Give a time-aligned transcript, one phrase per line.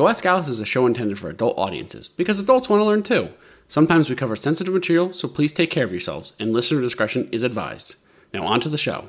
[0.00, 3.02] Go Ask Alice is a show intended for adult audiences because adults want to learn
[3.02, 3.28] too.
[3.68, 7.42] Sometimes we cover sensitive material, so please take care of yourselves, and listener discretion is
[7.42, 7.96] advised.
[8.32, 9.08] Now, on to the show.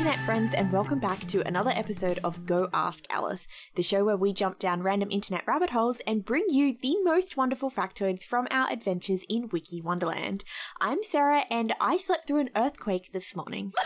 [0.00, 4.16] Internet friends, and welcome back to another episode of Go Ask Alice, the show where
[4.16, 8.48] we jump down random internet rabbit holes and bring you the most wonderful factoids from
[8.50, 10.42] our adventures in Wiki Wonderland.
[10.80, 13.72] I'm Sarah, and I slept through an earthquake this morning.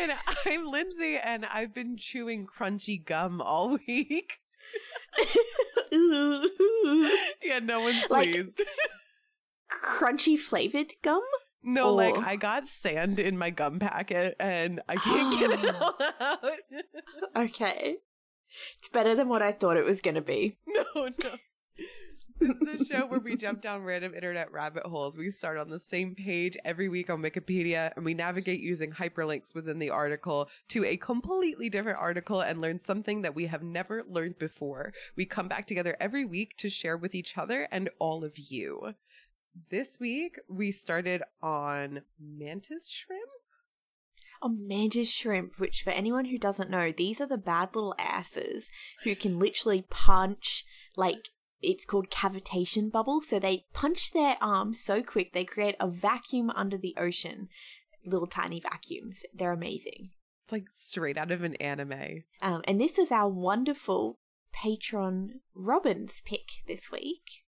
[0.00, 0.12] And
[0.46, 4.38] I'm Lindsay, and I've been chewing crunchy gum all week.
[5.92, 8.62] Yeah, no one's Like- pleased.
[9.70, 11.20] Crunchy flavored gum?
[11.64, 11.94] No, oh.
[11.94, 12.22] like Oh.
[12.24, 16.38] I got sand in my gum packet, and I can't get it all out.
[17.36, 17.96] Okay.
[18.78, 20.56] It's better than what I thought it was going to be.
[20.66, 21.30] no, no.
[22.40, 25.16] This is the show where we jump down random internet rabbit holes.
[25.16, 29.54] We start on the same page every week on Wikipedia and we navigate using hyperlinks
[29.54, 34.02] within the article to a completely different article and learn something that we have never
[34.08, 34.92] learned before.
[35.16, 38.94] We come back together every week to share with each other and all of you.
[39.70, 43.22] This week we started on mantis shrimp.
[44.42, 48.68] A mantis shrimp, which for anyone who doesn't know, these are the bad little asses
[49.04, 50.64] who can literally punch,
[50.96, 51.28] like,
[51.62, 53.20] it's called cavitation bubble.
[53.22, 57.48] So they punch their arms so quick they create a vacuum under the ocean.
[58.04, 59.24] Little tiny vacuums.
[59.32, 60.10] They're amazing.
[60.42, 62.24] It's like straight out of an anime.
[62.42, 64.18] Um, and this is our wonderful
[64.52, 67.43] patron Robin's pick this week.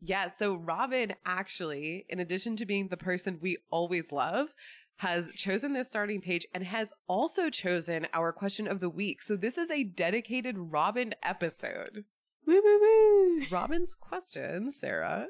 [0.00, 4.48] Yeah, so Robin actually, in addition to being the person we always love,
[4.96, 9.22] has chosen this starting page and has also chosen our question of the week.
[9.22, 12.04] So this is a dedicated Robin episode.
[12.46, 13.46] Woo woo woo!
[13.50, 15.26] Robin's question, Sarah.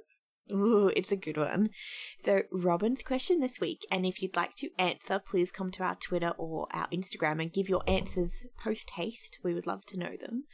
[0.53, 1.71] Ooh, it's a good one.
[2.19, 5.97] So, Robin's question this week, and if you'd like to answer, please come to our
[5.97, 9.39] Twitter or our Instagram and give your answers post haste.
[9.43, 10.45] We would love to know them.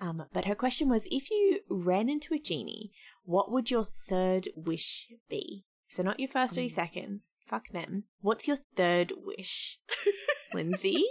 [0.00, 2.92] Um, but her question was if you ran into a genie,
[3.24, 5.64] what would your third wish be?
[5.88, 6.74] So, not your first or your Um.
[6.74, 7.20] second.
[7.46, 8.04] Fuck them.
[8.20, 9.78] What's your third wish?
[10.54, 11.04] Lindsay?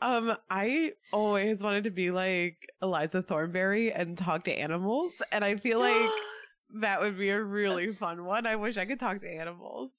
[0.00, 5.56] Um, I always wanted to be like Eliza Thornberry and talk to animals, and I
[5.56, 6.10] feel like
[6.80, 8.46] that would be a really fun one.
[8.46, 9.90] I wish I could talk to animals.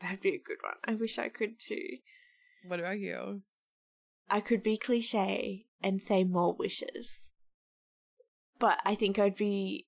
[0.00, 0.76] That'd be a good one.
[0.84, 1.98] I wish I could too.
[2.66, 3.42] What about you?
[4.30, 7.30] I could be cliche and say more wishes.
[8.58, 9.86] But I think I'd be.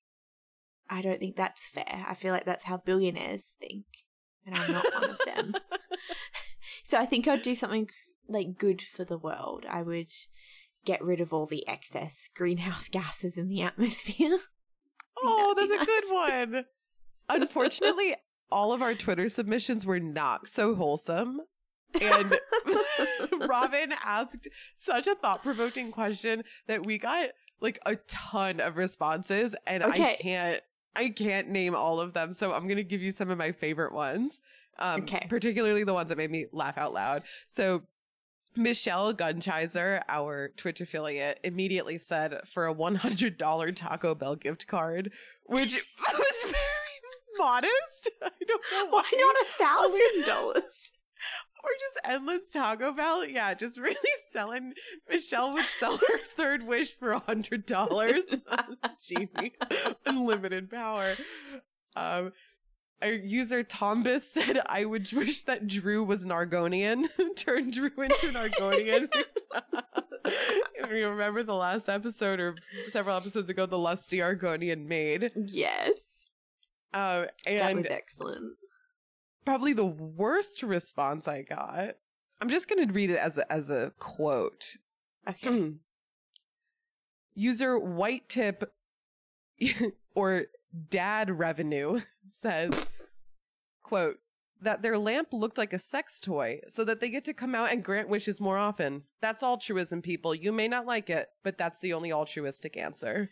[0.92, 2.04] I don't think that's fair.
[2.06, 3.84] I feel like that's how billionaires think.
[4.44, 5.54] And I'm not one of them.
[6.84, 7.88] So I think I'd do something
[8.28, 9.64] like good for the world.
[9.68, 10.10] I would
[10.84, 14.38] get rid of all the excess greenhouse gases in the atmosphere.
[15.16, 16.64] Oh, that's be a good one.
[17.28, 18.16] Unfortunately,
[18.50, 21.40] all of our Twitter submissions were not so wholesome.
[22.00, 22.38] And
[23.48, 27.28] Robin asked such a thought provoking question that we got
[27.60, 30.60] like a ton of responses, and I can't.
[30.94, 33.92] I can't name all of them, so I'm gonna give you some of my favorite
[33.92, 34.40] ones.
[34.78, 35.26] Um, Okay.
[35.28, 37.22] particularly the ones that made me laugh out loud.
[37.48, 37.82] So
[38.56, 45.10] Michelle Gunchizer, our Twitch affiliate, immediately said for a $100 Taco Bell gift card,
[45.44, 45.74] which
[46.12, 46.56] was very
[47.38, 48.10] modest.
[48.22, 50.90] I don't know Why not a thousand dollars?
[51.64, 53.24] Or just endless Taco Bell.
[53.24, 53.96] Yeah, just really
[54.30, 54.72] selling.
[55.08, 58.24] Michelle would sell her third wish for a hundred dollars.
[59.06, 59.52] Genie,
[60.04, 61.14] unlimited power.
[61.94, 62.32] Um,
[63.00, 67.08] our user Tombus said, "I would wish that Drew was an Argonian.
[67.36, 69.08] Turn Drew into an Argonian."
[70.24, 72.56] if you remember the last episode or
[72.88, 75.30] several episodes ago, the lusty Argonian maid.
[75.46, 75.98] Yes.
[76.94, 78.52] Um, That was excellent.
[79.44, 81.96] Probably the worst response I got.
[82.40, 84.76] I'm just going to read it as a, as a quote.
[85.28, 85.72] Okay.
[87.34, 88.72] User white tip
[90.14, 90.46] or
[90.90, 92.88] dad revenue says,
[93.82, 94.18] quote,
[94.60, 97.72] that their lamp looked like a sex toy so that they get to come out
[97.72, 99.02] and grant wishes more often.
[99.20, 100.34] That's altruism, people.
[100.34, 103.30] You may not like it, but that's the only altruistic answer.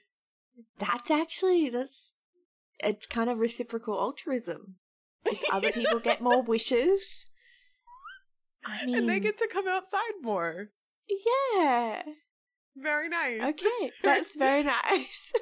[0.79, 2.13] That's actually that's
[2.81, 4.77] it's kind of reciprocal altruism.
[5.27, 7.27] If other people get more wishes,
[8.65, 10.69] I mean, and they get to come outside more.
[11.55, 12.03] yeah.
[12.77, 13.41] Very nice.
[13.43, 15.33] Okay, that's very nice.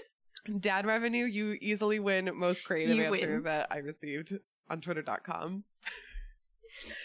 [0.60, 3.42] Dad revenue, you easily win most creative You answer win.
[3.44, 4.34] that I received
[4.70, 5.64] on twitter.com.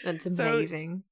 [0.04, 1.04] That's So- amazing.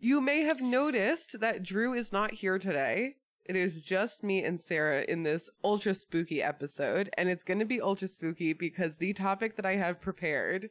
[0.00, 3.16] You may have noticed that Drew is not here today.
[3.48, 7.64] It is just me and Sarah in this ultra spooky episode, and it's going to
[7.64, 10.68] be ultra spooky because the topic that I have prepared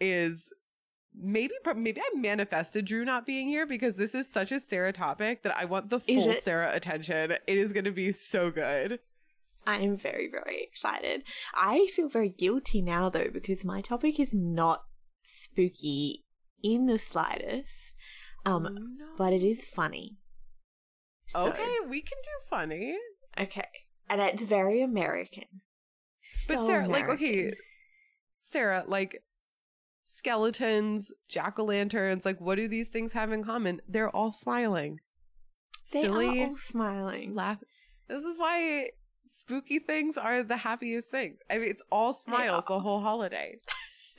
[0.00, 0.48] is
[1.20, 5.42] maybe maybe I manifested Drew not being here because this is such a Sarah topic
[5.42, 6.32] that I want the full?
[6.34, 7.32] Sarah attention.
[7.46, 9.00] It is going to be so good.
[9.66, 11.22] I am very, very excited.
[11.54, 14.84] I feel very guilty now, though, because my topic is not
[15.24, 16.24] spooky
[16.62, 17.94] in the slightest,
[18.44, 18.62] um,
[18.98, 19.06] No.
[19.18, 20.18] but it is funny.
[21.32, 22.96] So- okay, we can do funny.
[23.38, 23.68] Okay.
[24.08, 25.62] And it's very American.
[26.46, 27.52] But So Sarah, like, okay,
[28.42, 29.22] Sarah, like
[30.04, 33.80] skeletons, jack o' lanterns, like, what do these things have in common?
[33.88, 35.00] They're all smiling.
[35.92, 37.34] They Silly, are all smiling.
[37.34, 37.58] laugh.
[38.08, 38.90] This is why
[39.24, 41.38] spooky things are the happiest things.
[41.50, 43.56] I mean, it's all smiles the whole holiday.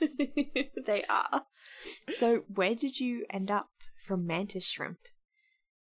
[0.86, 1.44] they are.
[2.18, 3.68] So, where did you end up
[4.06, 4.98] from mantis shrimp?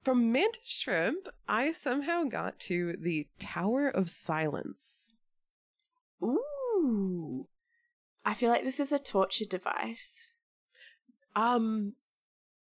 [0.05, 5.15] From Mantis Shrimp, I somehow got to the Tower of Silence.
[6.23, 7.47] Ooh.
[8.25, 10.29] I feel like this is a torture device.
[11.35, 11.95] Um,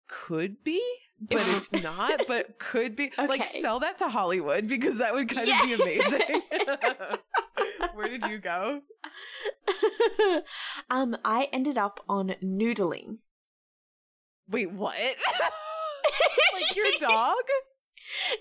[0.06, 0.82] could be,
[1.20, 2.22] but it's not.
[2.28, 3.10] But could be.
[3.16, 3.60] Like, Okay.
[3.60, 6.42] sell that to Hollywood because that would kind of be amazing.
[7.94, 8.82] Where did you go?
[10.90, 13.19] um, I ended up on noodling.
[14.48, 14.94] Wait, what?
[16.69, 17.37] Like your dog?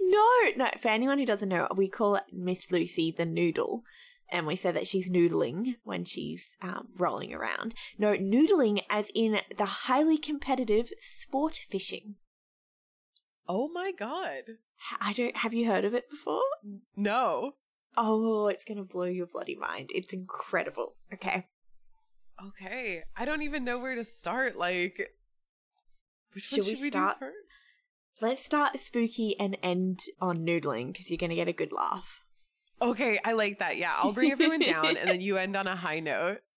[0.02, 0.26] No,
[0.56, 0.70] no.
[0.82, 3.84] For anyone who doesn't know, we call Miss Lucy the Noodle,
[4.32, 7.76] and we say that she's noodling when she's um, rolling around.
[7.98, 12.16] No, noodling as in the highly competitive sport fishing.
[13.48, 14.44] Oh my god.
[15.00, 15.38] I don't.
[15.38, 16.42] Have you heard of it before?
[16.96, 17.52] No.
[17.96, 19.92] Oh, it's gonna blow your bloody mind.
[19.94, 20.96] It's incredible.
[21.14, 21.46] Okay.
[22.44, 23.04] Okay.
[23.16, 24.56] I don't even know where to start.
[24.58, 25.12] Like,
[26.34, 27.20] which Should one we should we start?
[27.20, 27.36] do first?
[28.22, 32.20] Let's start spooky and end on noodling because you're gonna get a good laugh.
[32.82, 33.78] Okay, I like that.
[33.78, 36.40] Yeah, I'll bring everyone down and then you end on a high note.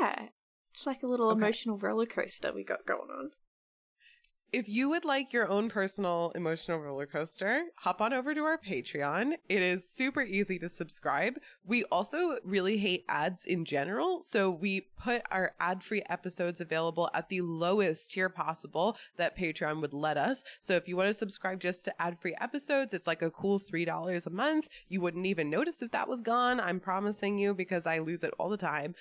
[0.00, 0.28] Yeah,
[0.72, 1.38] it's like a little Okay.
[1.38, 3.32] emotional roller coaster we got going on.
[4.52, 8.58] If you would like your own personal emotional roller coaster, hop on over to our
[8.58, 9.32] Patreon.
[9.48, 11.38] It is super easy to subscribe.
[11.64, 17.08] We also really hate ads in general, so we put our ad free episodes available
[17.14, 20.44] at the lowest tier possible that Patreon would let us.
[20.60, 23.58] So if you want to subscribe just to ad free episodes, it's like a cool
[23.58, 24.68] $3 a month.
[24.86, 26.60] You wouldn't even notice if that was gone.
[26.60, 28.96] I'm promising you because I lose it all the time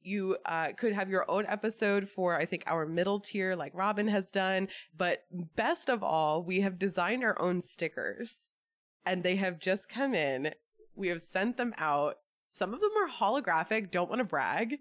[0.00, 4.08] you uh, could have your own episode for i think our middle tier like robin
[4.08, 4.68] has done.
[4.96, 5.24] But
[5.56, 8.50] best of all we have designed our own stickers
[9.04, 10.52] and they have just come in.
[10.94, 12.16] We have sent them out.
[12.50, 14.78] Some of them are holographic don't want to brag.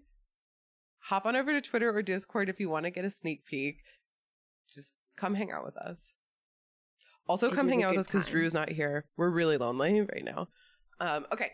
[1.06, 3.78] Hop on over to twitter or discord if you want to get a sneak peek.
[4.74, 6.00] Just come hang out with us.
[7.28, 9.06] Also It come hang out with us because drew's not here.
[9.16, 10.48] We're really lonely right now.
[11.00, 11.52] Um okay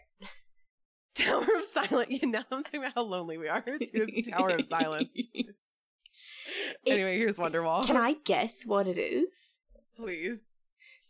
[1.16, 2.08] Tower of Silence.
[2.10, 3.64] Yeah, now I'm talking about how lonely we are.
[3.66, 5.10] It's Tower of Silence.
[6.88, 7.86] anyway, here's Wonderwall.
[7.86, 9.28] Can I guess what it is?
[9.98, 10.40] please?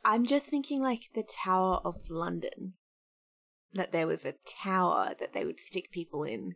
[0.05, 2.73] I'm just thinking like the Tower of London.
[3.73, 6.53] That there was a tower that they would stick people in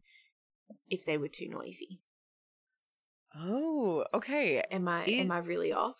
[0.87, 2.01] if they were too noisy.
[3.35, 4.59] Oh, okay.
[4.69, 5.97] Am I It- am I really off?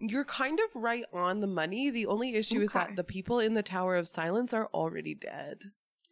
[0.00, 1.90] You're kind of right on the money.
[1.90, 5.58] The only issue is that the people in the Tower of Silence are already dead.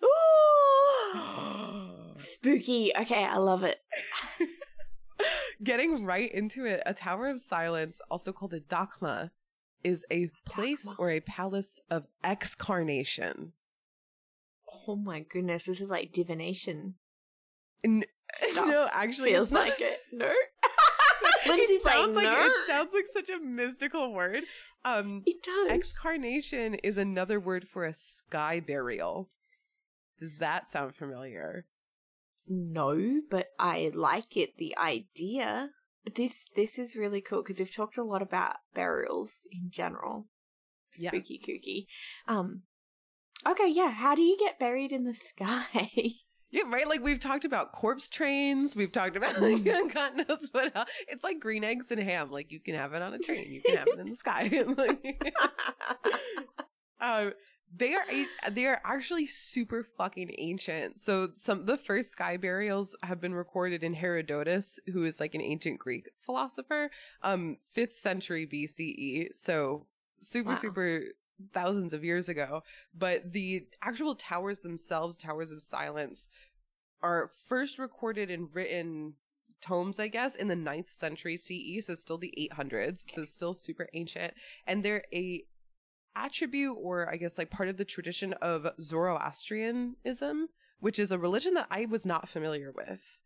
[0.04, 1.16] Ooh!
[2.18, 2.92] Spooky.
[2.98, 3.78] Okay, I love it.
[5.62, 9.30] Getting right into it, a Tower of Silence, also called a Dakhma,
[9.82, 10.94] is a place Dakhma.
[10.98, 13.52] or a palace of excarnation.
[14.86, 16.94] Oh my goodness, this is like divination.
[17.84, 18.04] N-
[18.54, 20.00] no, actually, feels like it.
[20.12, 20.32] No.
[21.48, 24.44] Lindsay's it sounds like it sounds like such a mystical word.
[24.84, 25.70] Um, It does.
[25.70, 29.30] excarnation is another word for a sky burial.
[30.18, 31.66] Does that sound familiar?
[32.48, 34.56] no, but I like it.
[34.58, 35.70] The idea.
[36.14, 40.28] This this is really cool because we've talked a lot about burials in general.
[40.96, 41.10] Yes.
[41.12, 41.86] Spooky kooky.
[42.32, 42.62] Um.
[43.46, 43.90] Okay, yeah.
[43.90, 45.90] How do you get buried in the sky?
[46.56, 46.88] Yeah, right.
[46.88, 48.74] Like we've talked about corpse trains.
[48.74, 50.88] We've talked about like God knows what else.
[51.06, 52.30] It's like green eggs and ham.
[52.30, 53.44] Like you can have it on a train.
[53.52, 54.50] You can have it in the sky.
[56.98, 57.34] Um,
[57.76, 58.04] they are
[58.50, 60.98] they are actually super fucking ancient.
[60.98, 65.42] So some the first sky burials have been recorded in Herodotus, who is like an
[65.42, 66.90] ancient Greek philosopher,
[67.22, 69.28] um, fifth century BCE.
[69.34, 69.84] So
[70.22, 70.56] super Wow.
[70.56, 71.02] super
[71.52, 72.62] thousands of years ago.
[72.94, 76.28] But the actual towers themselves, towers of silence,
[77.02, 79.14] are first recorded in written
[79.60, 83.88] tomes, I guess, in the 9th century CE, so still the 800s, so still super
[83.94, 84.34] ancient.
[84.66, 85.44] And they're a
[86.14, 90.48] attribute or I guess like part of the tradition of Zoroastrianism,
[90.80, 93.20] which is a religion that I was not familiar with.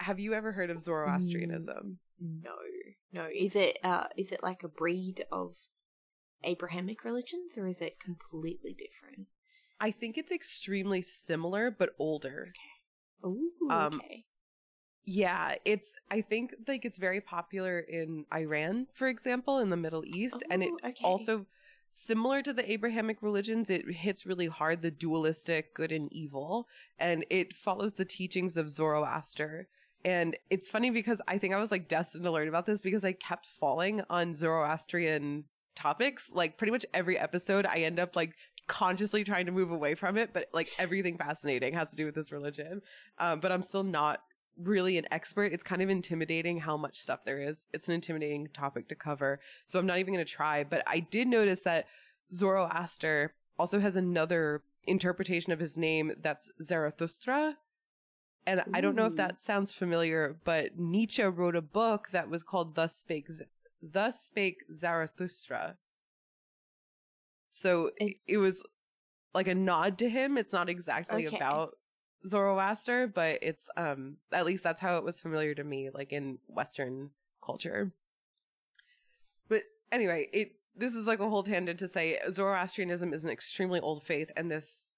[0.00, 1.98] Have you ever heard of Zoroastrianism?
[2.20, 2.52] No,
[3.12, 3.28] no.
[3.34, 5.54] Is it uh is it like a breed of
[6.42, 9.28] Abrahamic religions or is it completely different?
[9.80, 12.48] I think it's extremely similar but older.
[12.48, 13.28] Okay.
[13.28, 14.24] Ooh, Um, okay.
[15.04, 20.04] Yeah, it's I think like it's very popular in Iran, for example, in the Middle
[20.04, 21.04] East, and it Oh, okay.
[21.04, 21.46] also
[21.92, 26.68] similar to the Abrahamic religions, it hits really hard the dualistic good and evil,
[26.98, 29.68] and it follows the teachings of Zoroaster.
[30.04, 33.04] And it's funny because I think I was like destined to learn about this because
[33.04, 35.44] I kept falling on Zoroastrian
[35.74, 36.30] topics.
[36.32, 38.34] Like pretty much every episode, I end up like
[38.70, 42.14] consciously trying to move away from it, but like everything fascinating has to do with
[42.14, 42.80] this religion.
[43.18, 44.22] Um, but I'm still not
[44.56, 45.52] really an expert.
[45.52, 47.66] It's kind of intimidating how much stuff there is.
[47.72, 49.40] It's an intimidating topic to cover.
[49.66, 50.62] So I'm not even going to try.
[50.62, 51.86] But I did notice that
[52.32, 57.56] Zoroaster also has another interpretation of his name that's Zarathustra.
[58.46, 62.42] And I don't know if that sounds familiar, but Nietzsche wrote a book that was
[62.42, 63.44] called Thus Spake, Z-
[63.82, 65.76] Thus Spake Zarathustra.
[67.50, 68.62] So it, It- was
[69.34, 70.36] like a nod to him.
[70.38, 71.36] It's not exactly Okay.
[71.36, 71.76] about
[72.26, 76.38] Zoroaster, but it's um at least that's how it was familiar to me, like in
[76.48, 77.10] Western
[77.44, 77.92] culture.
[79.48, 83.80] But anyway, it this is like a whole tangent to say Zoroastrianism is an extremely
[83.80, 84.94] old faith, and this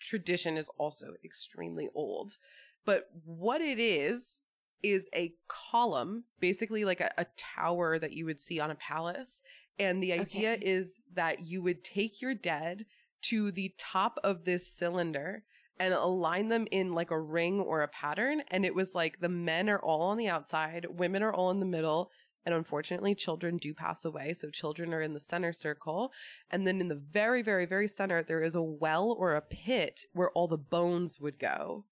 [0.00, 2.36] tradition is also extremely old.
[2.84, 4.40] But what it is
[4.82, 9.40] is a column, basically like a, a tower that you would see on a palace.
[9.78, 10.64] And the idea Okay.
[10.64, 12.86] is that you would take your dead
[13.22, 15.44] to the top of this cylinder
[15.80, 18.42] and align them in like a ring or a pattern.
[18.48, 21.58] And it was like the men are all on the outside, women are all in
[21.60, 22.10] the middle.
[22.46, 24.34] And unfortunately, children do pass away.
[24.34, 26.12] So children are in the center circle.
[26.50, 30.02] And then in the very, very, very center, there is a well or a pit
[30.12, 31.86] where all the bones would go.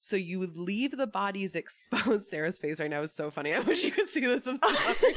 [0.00, 2.28] So you would leave the bodies exposed.
[2.28, 3.54] Sarah's face right now is so funny.
[3.54, 4.46] I wish you could see this.
[4.46, 5.14] I'm sorry.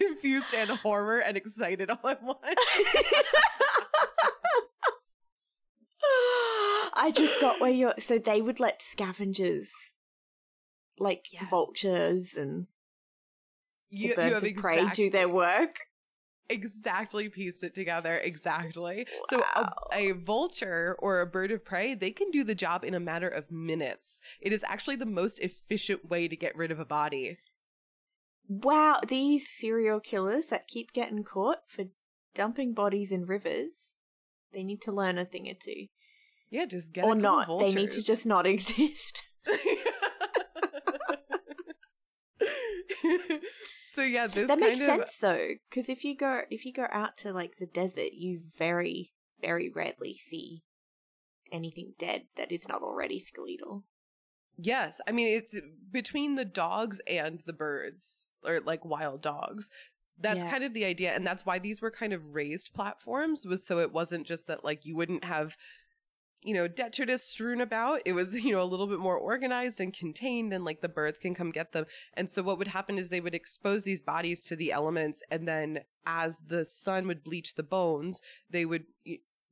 [0.00, 2.38] Confused and horror and excited all at once.
[6.02, 7.94] I just got where you're.
[7.98, 9.70] So they would let scavengers,
[10.98, 11.48] like Yes.
[11.50, 12.66] vultures and
[13.90, 15.80] You, birds you have of prey, do their work.
[16.48, 22.10] exactly pieced it together exactly so a, a vulture or a bird of prey they
[22.10, 26.08] can do the job in a matter of minutes it is actually the most efficient
[26.10, 27.38] way to get rid of a body
[28.52, 31.84] Wow, these serial killers that keep getting caught for
[32.34, 33.92] dumping bodies in rivers,
[34.52, 35.86] they need to learn a thing or two.
[36.50, 37.46] yeah just get or not.
[37.60, 39.22] They need to just not exist.
[43.94, 46.88] so yeah this that makes of sense though, because if you go if you go
[46.90, 50.64] out to like the desert, you very very rarely see
[51.52, 53.84] anything dead that is not already skeletal.
[54.56, 55.54] Yes, I mean it's
[55.92, 59.70] between the dogs and the birds, or like wild dogs.
[60.18, 60.50] That's Yeah.
[60.50, 63.78] kind of the idea, and that's why these were kind of raised platforms, was so
[63.78, 65.56] it wasn't just that like you wouldn't have,
[66.42, 68.02] you know, detritus strewn about.
[68.04, 71.18] It was you know a little bit more organized and contained, and like the birds
[71.18, 71.86] can come get them.
[72.14, 75.48] And so what would happen is they would expose these bodies to the elements, and
[75.48, 78.20] then as the sun would bleach the bones,
[78.50, 78.84] they would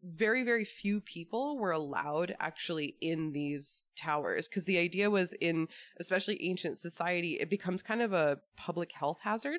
[0.03, 5.67] very very few people were allowed actually in these towers because the idea was in
[5.99, 9.59] especially ancient society it becomes kind of a public health hazard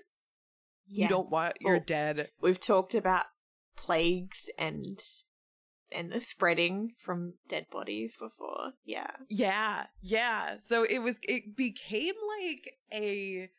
[0.87, 1.03] Yeah.
[1.03, 1.79] you don't want your Oh.
[1.79, 3.25] dead We've talked about
[3.75, 4.99] plagues and
[5.91, 8.73] and the spreading from dead bodies before.
[8.85, 9.09] Yeah.
[9.27, 13.49] yeah yeah so it was it became like a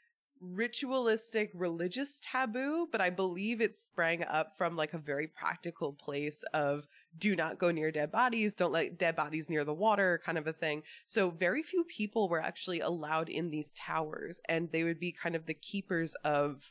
[0.40, 6.42] ritualistic religious taboo but i believe it sprang up from like a very practical place
[6.54, 6.86] of
[7.18, 8.54] do not go near dead bodies.
[8.54, 10.82] Don't let dead bodies near the water kind of a thing.
[11.06, 15.34] So very few people were actually allowed in these towers and they would be kind
[15.34, 16.70] of the keepers of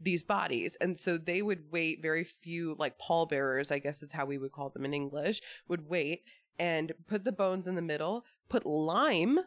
[0.00, 0.76] these bodies.
[0.80, 4.52] And so they would wait very few like pallbearers i guess is how we would
[4.52, 6.22] call them in english would wait
[6.58, 9.38] and put the bones in the middle put lime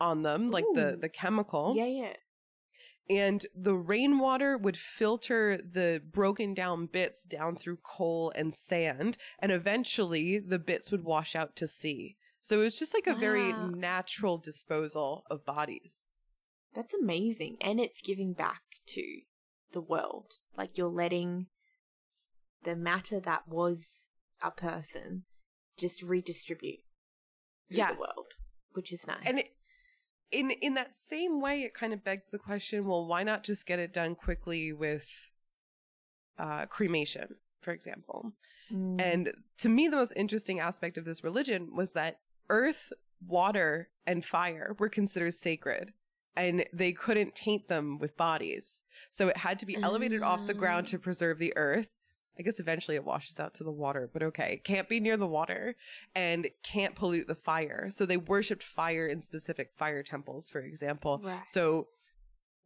[0.00, 1.74] on them like the the chemical.
[1.76, 2.12] Yeah, yeah.
[3.10, 9.50] And the rainwater would filter the broken down bits down through coal and sand and
[9.52, 13.52] eventually the bits would wash out to sea so it was just like a very
[13.52, 16.06] natural disposal of bodies
[16.74, 17.56] That's amazing.
[17.60, 19.02] And it's giving back to
[19.72, 20.34] the world.
[20.56, 21.46] Like you're letting
[22.64, 23.88] the matter that was
[24.42, 25.24] a person
[25.78, 26.80] just redistribute
[27.68, 27.92] Yes.
[27.96, 28.26] the world,
[28.72, 29.22] which is nice.
[29.24, 29.46] and it,
[30.32, 33.66] in in that same way it kind of begs the question well why not just
[33.66, 35.06] get it done quickly with
[36.38, 38.32] uh, cremation, for example.
[38.72, 39.00] Mm.
[39.00, 42.92] And to me, the most interesting aspect of this religion was that earth,
[43.26, 45.92] water, and fire were considered sacred.
[46.34, 48.80] And they couldn't taint them with bodies.
[49.10, 51.88] So it had to be elevated off the ground to preserve the earth.
[52.38, 54.60] I guess eventually it washes out to the water, but okay.
[54.64, 55.76] Can't be near the water
[56.14, 57.88] and can't pollute the fire.
[57.90, 61.20] So they worshipped fire in specific fire temples, for example.
[61.22, 61.46] Right.
[61.46, 61.88] So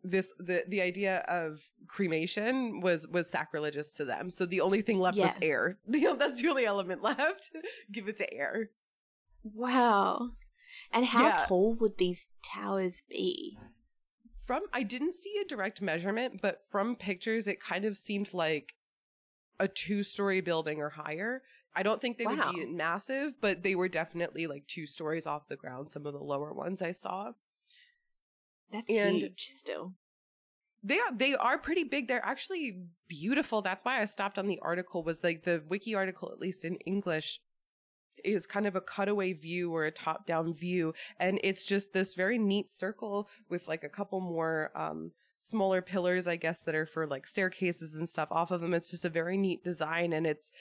[0.05, 4.31] this the the idea of cremation was was sacrilegious to them.
[4.31, 5.79] So the only thing left was air.
[5.89, 7.51] That's the only element left.
[7.93, 8.71] Give it to air.
[9.43, 10.31] wow.
[10.93, 11.45] And how Yeah.
[11.49, 13.59] tall would these towers be?
[14.47, 18.75] From I didn't see a direct measurement, but from pictures it kind of seemed like
[19.59, 21.43] a two-story building or higher.
[21.75, 22.53] I don't think they Wow.
[22.55, 25.91] would be massive, but they were definitely like two stories off the ground.
[25.91, 27.33] Some of the lower ones I saw.
[28.71, 29.95] That's And- huge still.
[30.83, 32.07] They are they are pretty big.
[32.07, 33.61] They're actually beautiful.
[33.61, 36.77] That's why I stopped on the article was like the wiki article at least in
[36.77, 37.41] English
[38.25, 42.15] is kind of a cutaway view or a top down view and it's just this
[42.15, 45.13] very neat circle with like a couple more um
[45.47, 48.75] smaller pillars I guess that are for like staircases and stuff off of them.
[48.75, 50.53] It's just a very neat design and it's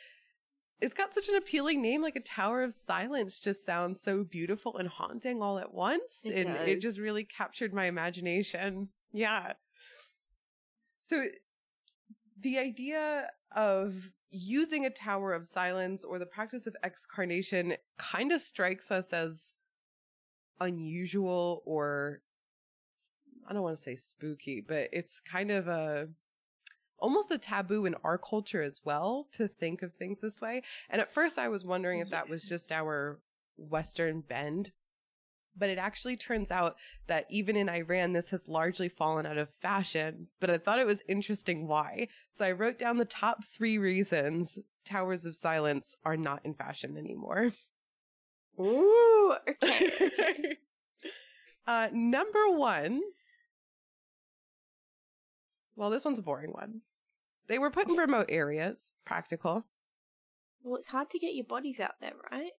[0.82, 4.78] it's got such an appealing name like a tower of silence just sounds so beautiful
[4.78, 8.90] and haunting all at once It and it just really captured my imagination.
[9.14, 9.54] Yeah.
[11.00, 11.26] So
[12.42, 18.42] the idea of using a tower of silence or the practice of excarnation kind of
[18.42, 19.54] strikes us as
[20.60, 22.22] unusual or
[23.48, 26.10] I don't want to say spooky, but it's kind of a
[26.98, 30.64] almost a taboo in our culture as well to think of things this way.
[30.90, 33.20] And at first I was wondering if that was just our
[33.58, 34.72] western bend
[35.58, 36.76] but it actually turns out
[37.08, 40.28] that even in Iran, this has largely fallen out of fashion.
[40.40, 42.08] But I thought it was interesting why.
[42.32, 46.98] So I wrote down the top three reasons towers of silence are not in fashion
[46.98, 47.52] anymore.
[48.60, 50.58] Ooh, okay.
[51.68, 53.02] uh, number one.
[55.76, 56.82] Well, this one's a boring one.
[57.48, 58.02] They were put in oh.
[58.02, 59.66] remote areas, practical.
[60.64, 62.52] well, it's hard to get your bodies out there, right?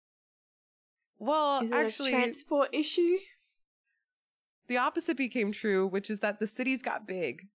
[1.18, 3.18] Well, Is it actually, a transport issue?
[4.68, 7.48] the opposite became true, which is that the cities got big.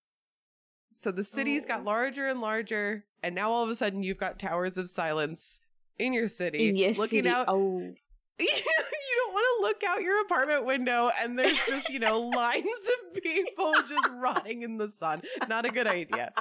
[0.96, 1.68] So the cities Oh.
[1.68, 5.60] got larger and larger, and now all of a sudden you've got towers of silence
[5.98, 7.28] in your city, In your looking city.
[7.28, 7.46] out.
[7.48, 7.94] Oh,
[8.48, 12.64] you don't want to look out your apartment window, and there's just you know lines
[12.64, 15.22] of people just rotting in the sun.
[15.48, 16.32] Not a good idea.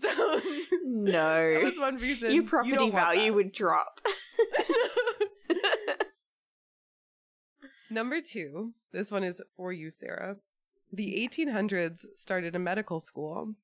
[0.00, 1.60] So that no.
[1.64, 2.32] was one reason.
[2.32, 4.00] Your property don't value would drop.
[7.90, 10.36] Number two, this one is for you, Sarah.
[10.92, 13.54] The 1800s started a medical school.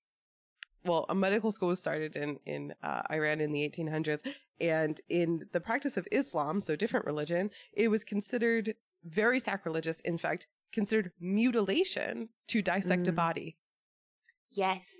[0.84, 4.20] Well, a medical school was started in in uh, Iran in the 1800s,
[4.60, 10.00] and in the practice of Islam, so different religion, it was considered very sacrilegious.
[10.00, 13.16] In fact, considered mutilation to dissect a Mm.
[13.16, 13.56] body.
[14.50, 14.94] Yes.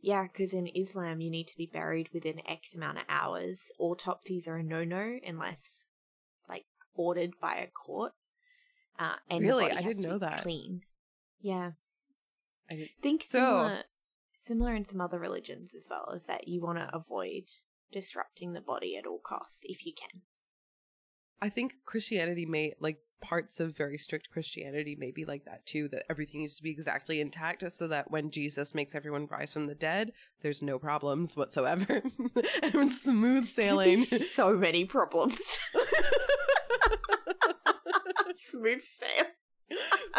[0.00, 3.60] Yeah, because in Islam, you need to be buried within X amount of hours.
[3.78, 5.84] Autopsies are a no no unless,
[6.48, 8.12] like, ordered by a court.
[8.98, 9.70] Uh, and Really?
[9.70, 10.42] I didn't know that.
[10.42, 10.82] Clean.
[11.40, 11.72] Yeah.
[12.70, 13.84] I think So- similar,
[14.48, 17.44] similar in some other religions as well, is that you want to avoid
[17.92, 20.22] disrupting the body at all costs if you can.
[21.40, 25.88] I think Christianity may like parts of very strict Christianity may be like that too,
[25.88, 29.66] that everything needs to be exactly intact so that when Jesus makes everyone rise from
[29.66, 32.02] the dead, there's no problems whatsoever.
[32.62, 34.04] Everyone's smooth sailing.
[34.04, 35.38] so many problems.
[38.50, 39.26] Smooth sail.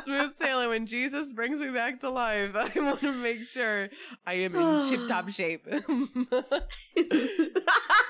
[0.09, 0.69] Smooth sailing.
[0.69, 3.89] When Jesus brings me back to life, I want to make sure
[4.25, 5.67] I am in tip top shape.
[5.71, 5.81] I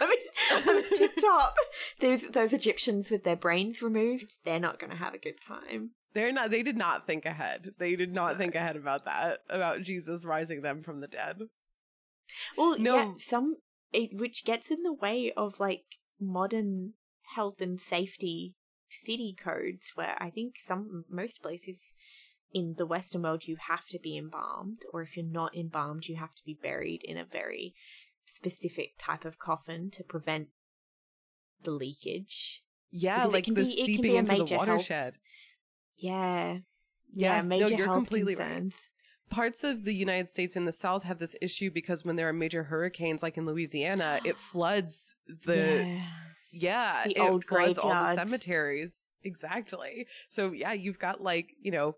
[0.08, 1.56] mean, tip top.
[2.00, 5.92] Those those Egyptians with their brains removed, they're not going to have a good time.
[6.14, 7.72] They're not they did not think ahead.
[7.78, 11.42] They did not think ahead about that, about Jesus rising them from the dead.
[12.58, 12.96] Well, No.
[12.96, 13.58] yeah, some
[13.92, 15.84] it, which gets in the way of like
[16.20, 16.94] modern
[17.36, 18.56] health and safety
[18.89, 21.78] city codes, where I think some most places
[22.54, 26.15] in the Western world you have to be embalmed, or if you're not embalmed, you
[26.15, 27.73] have to be buried in a very
[28.25, 30.47] specific type of coffin to prevent
[31.63, 32.63] the leakage.
[32.91, 34.56] Yeah, Because it like can the be- it can seeping be a into the major
[34.56, 35.15] health watershed.
[35.97, 36.54] Yeah.
[36.54, 36.63] Yes,
[37.13, 38.71] yeah, no, major you're health completely right.
[39.30, 42.34] parts of the United States in the South have this issue because when there are
[42.34, 46.06] major hurricanes, like in Louisiana, it floods the yeah.
[46.52, 48.96] Yeah, The old floods all the cemeteries.
[49.24, 50.08] Exactly.
[50.30, 51.96] So yeah, you've got like you know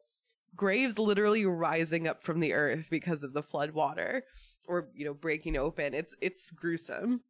[0.55, 4.23] graves literally rising up from the earth because of the flood water.
[4.67, 5.93] or you know breaking open.
[5.93, 7.21] It's it's gruesome.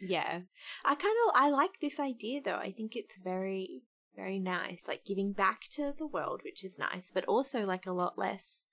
[0.00, 0.40] Yeah.
[0.84, 2.56] I kind of I like this idea though.
[2.56, 3.82] I think it's very
[4.16, 4.82] very nice.
[4.86, 8.64] Like giving back to the world, which is nice, but also like a lot less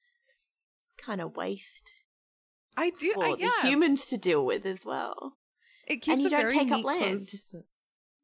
[0.98, 1.92] kind of waste
[2.76, 3.14] I do.
[3.14, 5.38] for I, the humans to deal with as well.
[5.90, 7.28] It keeps you a don't very take up land.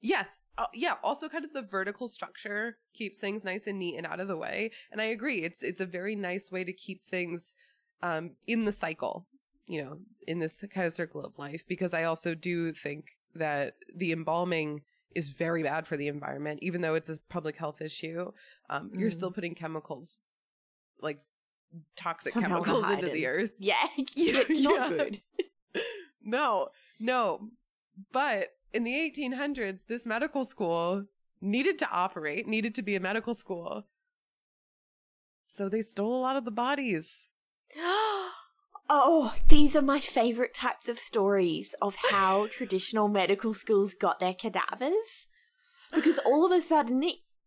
[0.02, 0.38] Yes.
[0.58, 0.96] Uh, yeah.
[1.04, 4.38] Also, kind of the vertical structure keeps things nice and neat and out of the
[4.38, 4.72] way.
[4.92, 5.44] And I agree.
[5.44, 7.54] It's it's a very nice way to keep things
[8.04, 9.26] um, in the cycle.
[9.68, 9.98] You know,
[10.28, 11.64] in this kind of circle of life.
[11.68, 14.82] Because I also do think that the embalming
[15.16, 18.32] is very bad for the environment, even though it's a public health issue.
[18.70, 19.14] Um, You're Mm.
[19.14, 20.18] still putting chemicals,
[21.02, 21.20] like
[21.96, 23.52] toxic Somehow chemicals into the earth.
[23.58, 24.04] Yeah, Yeah,
[24.48, 24.98] it's not yeah.
[24.98, 25.22] good.
[26.26, 27.50] No, no.
[28.12, 31.06] But in the 1800s, this medical school
[31.40, 33.86] needed to operate, needed to be a medical school.
[35.48, 37.30] So they stole a lot of the bodies.
[37.80, 44.34] oh, these are my favorite types of stories of how traditional medical schools got their
[44.34, 45.28] cadavers.
[45.94, 47.04] Because all of a sudden,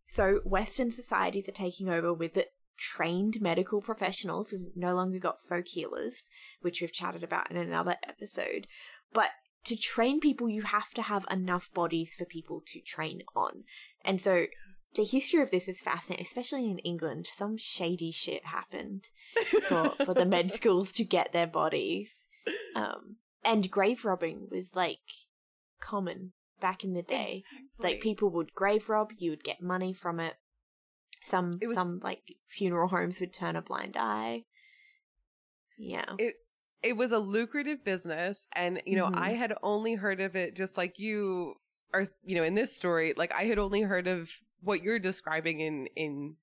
[0.06, 2.46] so Western societies are taking over with the
[2.78, 4.52] trained medical professionals.
[4.52, 6.22] We've no longer got folk healers,
[6.60, 8.66] which we've chatted about in another episode.
[9.12, 9.30] But
[9.64, 13.64] to train people, you have to have enough bodies for people to train on.
[14.04, 14.46] And so
[14.94, 17.26] the history of this is fascinating, especially in England.
[17.26, 19.08] Some shady shit happened
[19.68, 22.14] for for the med schools to get their bodies.
[22.74, 24.98] Um, and grave robbing was like
[25.80, 27.44] common back in the day.
[27.78, 30.34] Like people would grave rob, you would get money from it.
[31.28, 34.44] Some was- some like funeral homes would turn a blind eye.
[35.76, 36.14] Yeah.
[36.18, 36.34] it
[36.82, 39.16] it was a lucrative business and you know Mhm.
[39.16, 41.54] i had only heard of it just like you
[41.94, 44.28] are you know in this story like i had only heard of
[44.60, 46.36] what you're describing in in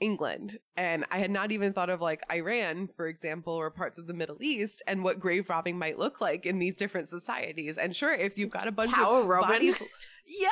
[0.00, 4.06] england and i had not even thought of like iran for example or parts of
[4.06, 7.94] the middle east and what grave robbing might look like in these different societies and
[7.94, 9.50] sure if you've got a bunch Tower of robbing.
[9.72, 9.82] bodies
[10.26, 10.48] yeah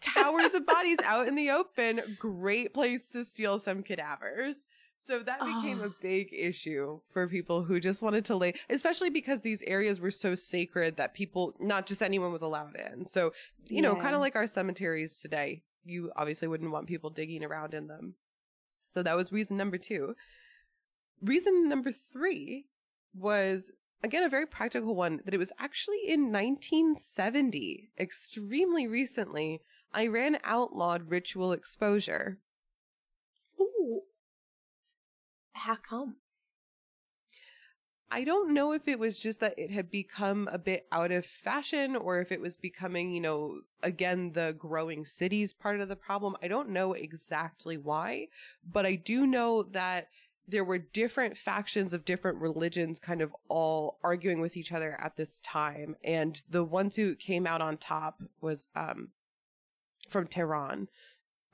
[0.00, 4.66] towers of bodies out in the open great place to steal some cadavers
[4.98, 5.84] so that became Oh.
[5.84, 5.94] a ah.
[6.02, 10.34] big issue for people who just wanted to lay, especially because these areas were so
[10.34, 13.04] sacred that people, not just anyone was allowed in.
[13.04, 13.32] So,
[13.68, 17.74] you know, kind of like our cemeteries today, you obviously wouldn't want people digging around
[17.74, 18.14] in them.
[18.88, 20.14] So that was reason number two.
[21.22, 22.66] Reason number three
[23.14, 23.70] was,
[24.02, 29.60] again, a very practical one that it was actually in 1970, extremely recently,
[29.96, 32.38] Iran outlawed ritual exposure.
[33.60, 34.02] Ooh.
[35.52, 36.16] How come?
[38.10, 41.26] I don't know if it was just that it had become a bit out of
[41.26, 45.96] fashion or if it was becoming, you know, again, the growing cities part of the
[45.96, 46.34] problem.
[46.42, 48.28] I don't know exactly why,
[48.64, 50.08] but I do know that
[50.46, 55.16] there were different factions of different religions kind of all arguing with each other at
[55.16, 55.94] this time.
[56.02, 59.08] And the ones who came out on top was um,
[60.08, 60.88] from Tehran.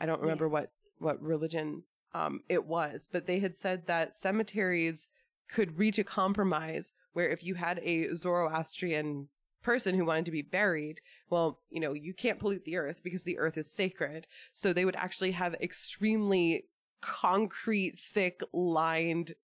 [0.00, 5.08] I don't remember what, what religion um, it was, but they had said that cemeteries
[5.50, 9.28] could reach a compromise where if you had a Zoroastrian
[9.62, 13.24] person who wanted to be buried, well, you know, you can't pollute the earth because
[13.24, 14.26] the earth is sacred.
[14.52, 16.64] So they would actually have extremely
[17.00, 19.34] concrete, thick lined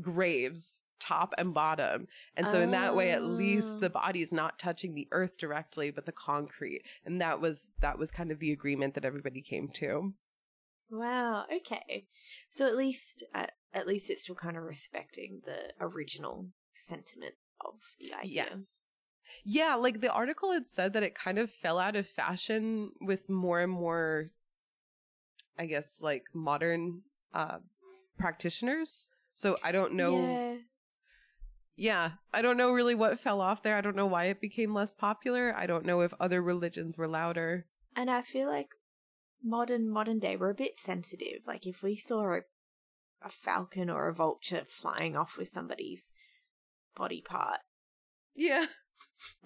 [0.00, 2.06] graves, top and bottom.
[2.36, 3.26] And so in that way at Oh.
[3.26, 6.82] least the body's not touching the earth directly, but the concrete.
[7.04, 10.14] And that was that was kind of the agreement that everybody came to.
[10.90, 11.46] Wow.
[11.54, 12.06] Okay.
[12.56, 17.34] So at least, uh, at least it's still kind of respecting the original sentiment
[17.64, 18.46] of the idea.
[18.50, 18.80] Yes.
[19.44, 23.28] Yeah, like the article had said that it kind of fell out of fashion with
[23.28, 24.30] more and more
[25.58, 27.58] I guess like modern uh
[28.18, 29.08] practitioners.
[29.34, 30.49] So I don't know
[31.80, 32.10] Yeah.
[32.30, 33.74] I don't know really what fell off there.
[33.74, 35.54] I don't know why it became less popular.
[35.56, 37.64] I don't know if other religions were louder.
[37.96, 38.68] And I feel like
[39.42, 41.38] modern modern day we're a bit sensitive.
[41.46, 42.40] Like if we saw a,
[43.22, 46.02] a falcon or a vulture flying off with somebody's
[46.94, 47.60] body part,
[48.36, 48.66] Yeah.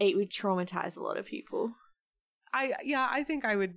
[0.00, 1.74] it would traumatize a lot of people.
[2.52, 3.74] I yeah, I think I would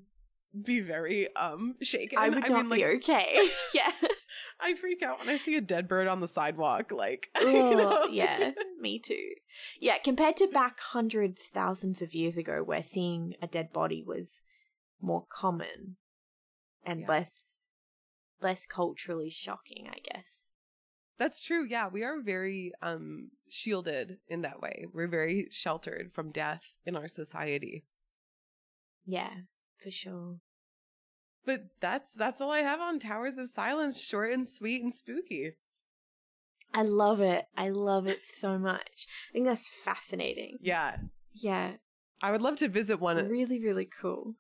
[0.65, 2.17] be very um shaken.
[2.17, 3.49] I would not mean be like okay.
[3.75, 3.91] yeah.
[4.59, 7.75] I freak out when I see a dead bird on the sidewalk like Ugh, you
[7.75, 8.03] know?
[8.11, 9.29] yeah, me too.
[9.79, 14.29] Yeah, compared to back hundreds, thousands of years ago, where seeing a dead body was
[15.01, 15.97] more common
[16.85, 17.07] and Yeah.
[17.07, 17.31] less
[18.41, 20.31] less culturally shocking, I guess.
[21.17, 21.65] That's true.
[21.67, 24.85] Yeah, we are very um shielded in that way.
[24.93, 27.85] We're very sheltered from death in our society.
[29.05, 29.31] Yeah,
[29.83, 30.37] for sure.
[31.47, 35.53] But that's that's all I have on Towers of Silence, short and sweet and spooky.
[36.73, 37.45] I love it.
[37.55, 39.07] I love it so much.
[39.29, 40.57] I think that's fascinating.
[40.61, 40.97] Yeah.
[41.31, 41.75] Yeah,
[42.21, 43.29] I would love to visit one.
[43.29, 44.35] really, really cool.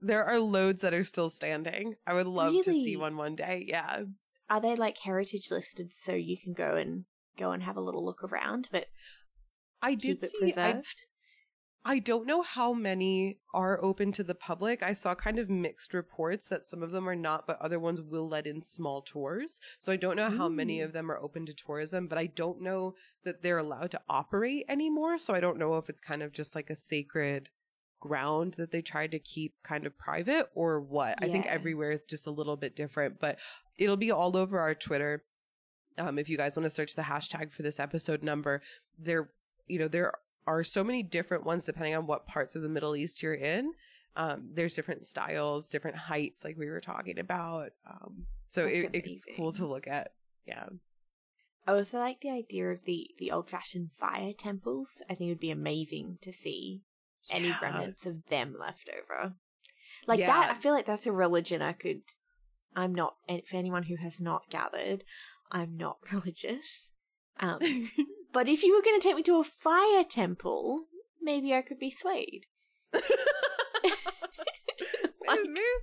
[0.00, 1.96] There are loads that are still standing.
[2.06, 3.64] I would love to see one one day.
[3.66, 4.04] Yeah.
[4.48, 8.04] Are they like heritage listed so you can go and go and have a little
[8.04, 8.86] look around, but
[9.80, 11.06] I did see preserved?
[11.84, 14.82] I don't know how many are open to the public.
[14.82, 18.00] I saw kind of mixed reports that some of them are not, but other ones
[18.00, 19.58] will let in small tours.
[19.80, 22.62] So I don't know how many of them are open to tourism, but I don't
[22.62, 25.18] know that they're allowed to operate anymore.
[25.18, 27.48] So I don't know if it's kind of just like a sacred
[27.98, 31.18] ground that they try to keep kind of private or what.
[31.20, 33.38] I think everywhere is just a little bit different, but
[33.76, 35.24] it'll be all over our Twitter.
[35.98, 38.62] Um, if you guys want to search the hashtag for this episode number,
[38.98, 39.30] there,
[39.66, 40.12] you know, there
[40.46, 43.72] are so many different ones depending on what parts of the Middle East you're in.
[44.16, 47.70] Um, there's different styles, different heights, like we were talking about.
[47.88, 50.12] Um, so it, it's cool to look at.
[50.46, 50.66] Yeah.
[51.66, 55.00] I also like the idea of the the old fashioned fire temples.
[55.08, 56.82] I think it would be amazing to see
[57.30, 59.34] any remnants of them left over.
[60.06, 60.26] Like Yeah.
[60.26, 62.02] that, I feel like that's a religion I could.
[62.74, 65.04] I'm not, and for anyone who has not gathered,
[65.50, 66.90] I'm not religious.
[67.38, 67.60] Um,
[68.32, 70.84] but if you were going to take me to a fire temple,
[71.20, 72.46] maybe I could be swayed.
[72.92, 73.04] There's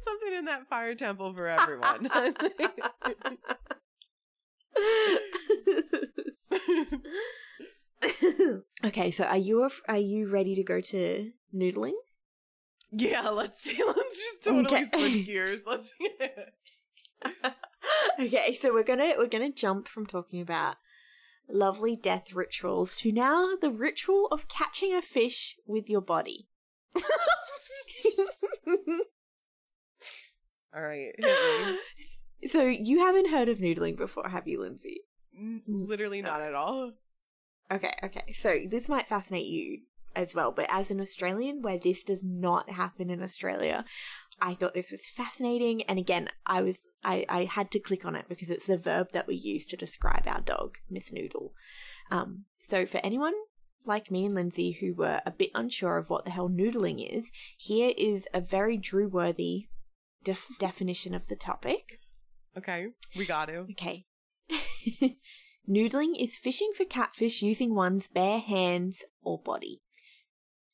[0.03, 2.09] something in that fire temple for everyone.
[8.85, 11.93] okay, so are you af- are you ready to go to noodling?
[12.91, 13.81] yeah, let's see.
[13.85, 14.85] Let's just totally Okay.
[14.93, 15.61] switch gears.
[15.65, 15.91] Let's
[18.19, 20.77] okay, so we're gonna we're gonna jump from talking about
[21.49, 26.47] lovely death rituals to now the ritual of catching a fish with your body.
[30.75, 31.13] All right.
[32.51, 35.01] so you haven't heard of noodling before, have you, Lindsay?
[35.67, 36.91] Literally not at all.
[37.71, 38.23] Okay, okay.
[38.39, 39.79] So this might fascinate you
[40.15, 43.85] as well, but as an Australian where this does not happen in Australia,
[44.41, 45.83] I thought this was fascinating.
[45.83, 49.11] And again, I was I, I had to click on it because it's the verb
[49.13, 51.53] that we use to describe our dog, Miss Noodle.
[52.11, 53.33] Um, so for anyone
[53.85, 57.31] like me and Lindsay who were a bit unsure of what the hell noodling is,
[57.57, 59.67] here is a very Drew worthy
[60.23, 61.99] def- definition of the topic.
[62.57, 63.67] Okay, we got to.
[63.71, 64.05] Okay.
[65.69, 69.81] Noodling is fishing for catfish using one's bare hands or body.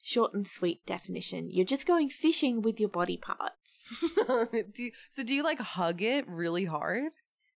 [0.07, 1.49] Short and sweet definition.
[1.49, 3.79] You're just going fishing with your body parts.
[4.71, 7.13] do you, so do you like hug it really hard?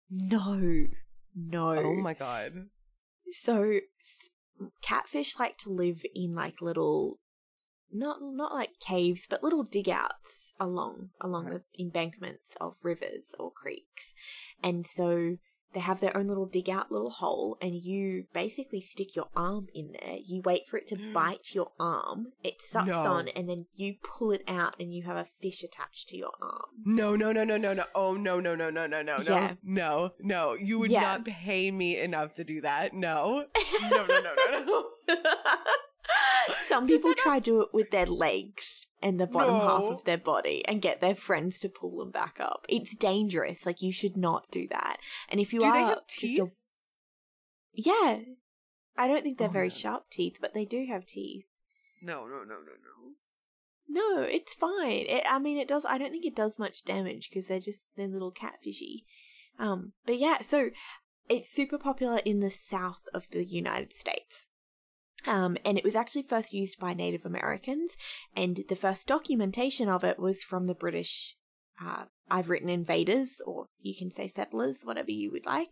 [0.09, 0.87] No.
[1.35, 1.75] No.
[1.75, 2.69] Oh my god.
[3.43, 3.79] So
[4.81, 7.19] catfish like to live in like little
[7.91, 14.13] not not like caves, but little digouts along along the embankments of rivers or creeks.
[14.63, 15.35] And so
[15.73, 19.67] they have their own little dig out little hole and you basically stick your arm
[19.73, 20.17] in there.
[20.25, 22.27] You wait for it to bite your arm.
[22.43, 23.03] It sucks No.
[23.03, 26.31] on and then you pull it out and you have a fish attached to your
[26.41, 26.65] arm.
[26.85, 27.83] No, no, no, no, no, no.
[27.93, 29.23] Oh no, no, no, no, no, no, no.
[29.23, 29.53] Yeah.
[29.63, 30.53] No, no.
[30.53, 31.01] You would Yeah.
[31.01, 32.93] not pay me enough to do that.
[32.93, 33.45] No.
[33.91, 34.85] No, no, no, no, no.
[36.67, 40.17] Some people try to do it with their legs and the bottom half of their
[40.17, 42.65] body and get their friends to pull them back up.
[42.69, 43.65] It's dangerous.
[43.65, 44.97] Like you should not do that.
[45.29, 46.51] And if you Do are they have just a-
[47.73, 48.19] yeah,
[48.97, 49.73] I don't think they're Oh, very no.
[49.75, 51.45] sharp teeth, but they do have teeth.
[52.01, 53.13] No, no, no, no, no.
[53.89, 55.05] No, it's fine.
[55.07, 55.85] It, I mean, it does.
[55.85, 59.05] I don't think it does much damage because they're just they're little catfishy.
[59.59, 60.71] Um, but yeah, so
[61.29, 64.45] it's super popular in the south of the United States.
[65.27, 67.91] Um, and it was actually first used by Native Americans,
[68.35, 71.35] and the first documentation of it was from the British.
[71.79, 75.69] Uh, I've written invaders, or you can say settlers, whatever you would like.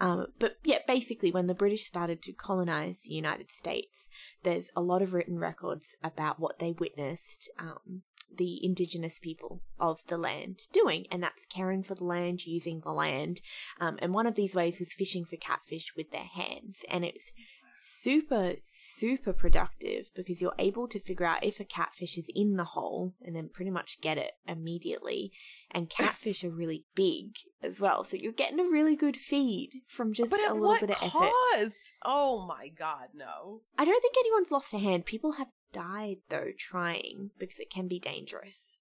[0.00, 4.06] Um, but yeah, basically, when the British started to colonize the United States,
[4.44, 8.02] there's a lot of written records about what they witnessed um,
[8.36, 12.92] the indigenous people of the land doing, and that's caring for the land, using the
[12.92, 13.40] land.
[13.80, 17.32] Um, and one of these ways was fishing for catfish with their hands, and it's
[17.78, 18.54] super,
[18.98, 23.14] super productive because you're able to figure out if a catfish is in the hole
[23.22, 25.32] and then pretty much get it immediately.
[25.70, 30.12] And catfish are really big as well, so you're getting a really good feed from
[30.12, 31.32] just but a little bit of cost?
[31.54, 31.72] effort.
[32.04, 33.62] Oh my god, no.
[33.76, 35.04] I don't think anyone's lost a hand.
[35.04, 38.78] People have died though trying because it can be dangerous.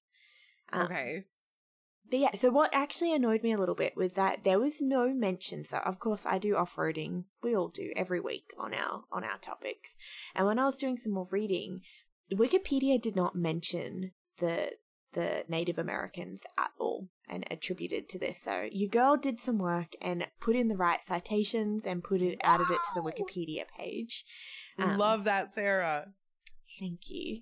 [0.72, 1.24] Um, okay.
[2.10, 5.14] But yeah, so what actually annoyed me a little bit was that there was no
[5.14, 5.64] mention.
[5.64, 7.26] So of course I do off roading.
[7.44, 9.96] We all do every week on our on our topics.
[10.34, 11.82] And when I was doing some more reading,
[12.34, 14.72] Wikipedia did not mention the
[15.14, 17.10] the Native Americans at all.
[17.30, 18.42] and attributed to this.
[18.42, 22.40] So your girl did some work and put in the right citations and put it
[22.42, 24.24] added it to the Wikipedia page.
[24.80, 26.14] Um, Love that, Sarah.
[26.80, 27.42] Thank you.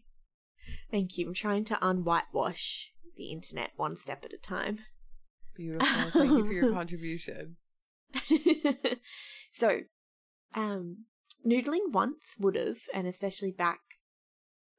[0.90, 1.28] Thank you.
[1.28, 2.86] I'm trying to unwhitewash
[3.18, 4.80] the internet one step at a time.
[5.56, 5.88] Beautiful.
[6.12, 7.56] Thank you for your contribution.
[9.54, 9.82] so,
[10.54, 11.06] um,
[11.46, 13.80] noodling once would have, and especially back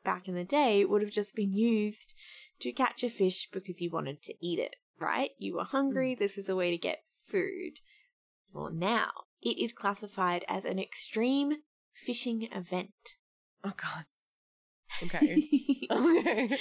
[0.05, 2.15] back in the day, would have just been used
[2.61, 5.31] to catch a fish because you wanted to eat it, right?
[5.39, 6.15] You were hungry.
[6.15, 7.81] This is a way to get food.
[8.53, 9.11] Well, now
[9.43, 11.59] it is classified as an extreme
[11.95, 13.17] fishing event.
[13.65, 14.05] Oh God.
[15.03, 15.37] Okay.
[15.91, 16.59] okay.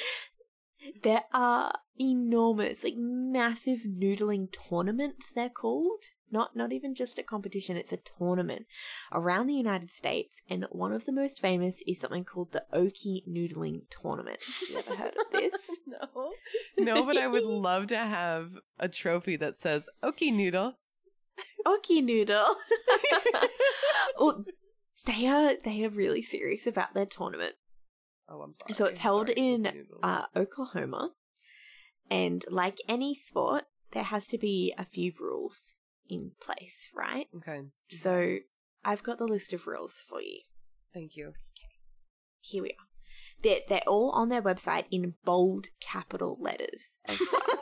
[1.03, 5.27] There are enormous, like massive noodling tournaments.
[5.33, 8.65] They're called not not even just a competition; it's a tournament
[9.11, 10.41] around the United States.
[10.49, 14.39] And one of the most famous is something called the Okie Noodling Tournament.
[14.43, 15.53] Have you ever heard of this?
[15.87, 16.33] no.
[16.77, 20.73] No, but I would love to have a trophy that says "Okie Noodle."
[21.65, 22.55] Okie Noodle.
[24.19, 24.45] well,
[25.05, 27.55] they are they are really serious about their tournament.
[28.27, 28.73] Oh, I'm sorry.
[28.73, 31.11] So it's held Sorry, in uh, Oklahoma.
[32.09, 35.73] And like any sport, there has to be a few rules
[36.09, 37.27] in place, right?
[37.37, 37.61] okay.
[37.89, 38.37] So
[38.83, 40.41] I've got the list of rules for you.
[40.93, 41.27] Thank you.
[41.27, 41.79] Okay.
[42.41, 42.85] Here we are.
[43.41, 47.59] They're, they're all on their website in bold capital letters, as well,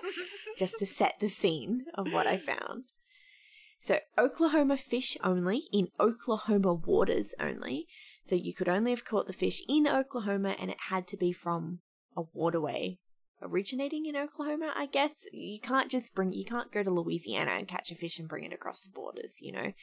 [0.57, 2.85] just to set the scene of what I found.
[3.81, 7.87] So, Oklahoma fish only, in Oklahoma waters only.
[8.25, 11.31] So, you could only have caught the fish in Oklahoma and it had to be
[11.31, 11.79] from
[12.15, 12.99] a waterway
[13.43, 15.25] originating in Oklahoma, I guess.
[15.31, 18.43] You can't just bring, you can't go to Louisiana and catch a fish and bring
[18.43, 19.73] it across the borders, you know?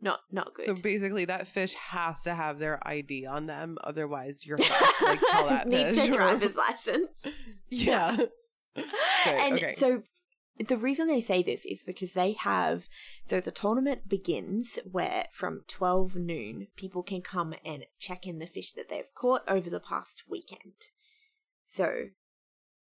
[0.00, 0.66] Not, not good.
[0.66, 5.02] So basically, that fish has to have their ID on them, otherwise you're fucked.
[5.02, 6.08] Like tell that Needs fish.
[6.08, 7.08] a driver's license.
[7.68, 8.16] yeah.
[9.26, 9.74] and okay.
[9.76, 10.02] so
[10.58, 12.88] the reason they say this is because they have
[13.26, 18.46] so the tournament begins where from 12 noon people can come and check in the
[18.46, 20.74] fish that they've caught over the past weekend
[21.66, 22.08] so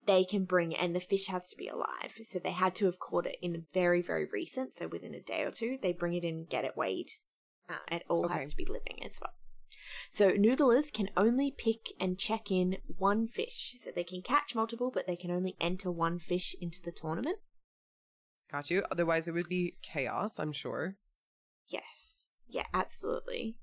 [0.06, 2.98] they can bring and the fish has to be alive so they had to have
[2.98, 6.24] caught it in very very recent so within a day or two they bring it
[6.24, 7.10] in get it weighed
[7.68, 8.38] uh, it all Okay.
[8.38, 9.32] has to be living as well
[10.10, 13.76] so noodlers can only pick and check in one fish.
[13.82, 17.38] So they can catch multiple, but they can only enter one fish into the tournament.
[18.50, 18.82] Got you.
[18.90, 20.38] Otherwise, it would be chaos.
[20.38, 20.96] I'm sure.
[21.68, 22.22] Yes.
[22.48, 23.56] Yeah, absolutely.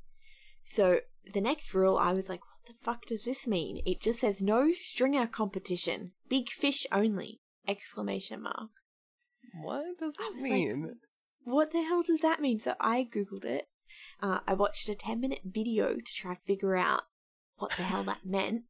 [0.64, 1.00] So
[1.34, 3.82] the next rule, I was like, what the fuck does this mean?
[3.86, 6.12] It just says no stringer competition.
[6.30, 7.42] Big fish only.
[7.68, 8.70] Exclamation mark.
[9.62, 10.96] What does that was like, mean?
[11.44, 12.60] What the hell does that mean?
[12.60, 13.68] So I googled it.
[14.22, 17.04] Uh, I watched a 10 minute video to try to figure out
[17.58, 18.64] what the hell that meant.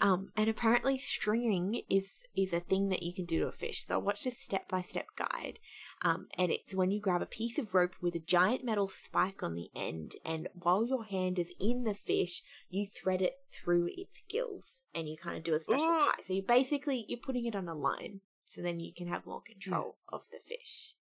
[0.00, 3.84] Um, and apparently stringing is is a thing that you can do to a fish.
[3.84, 5.58] So I watched a step by step guide.
[6.02, 9.42] Um, and it's when you grab a piece of rope with a giant metal spike
[9.42, 13.88] on the end, and while your hand is in the fish, you thread it through
[13.96, 16.12] its gills, and you kind of do a special Ugh.
[16.16, 16.22] tie.
[16.24, 19.42] So you basically you're putting it on a line, so then you can have more
[19.42, 20.94] control of the fish.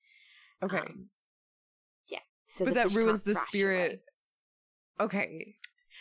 [0.64, 0.78] Okay.
[0.78, 1.10] Um,
[2.10, 2.20] yeah.
[2.48, 4.02] So But that ruins the spirit.
[5.00, 5.06] away.
[5.08, 5.56] Okay.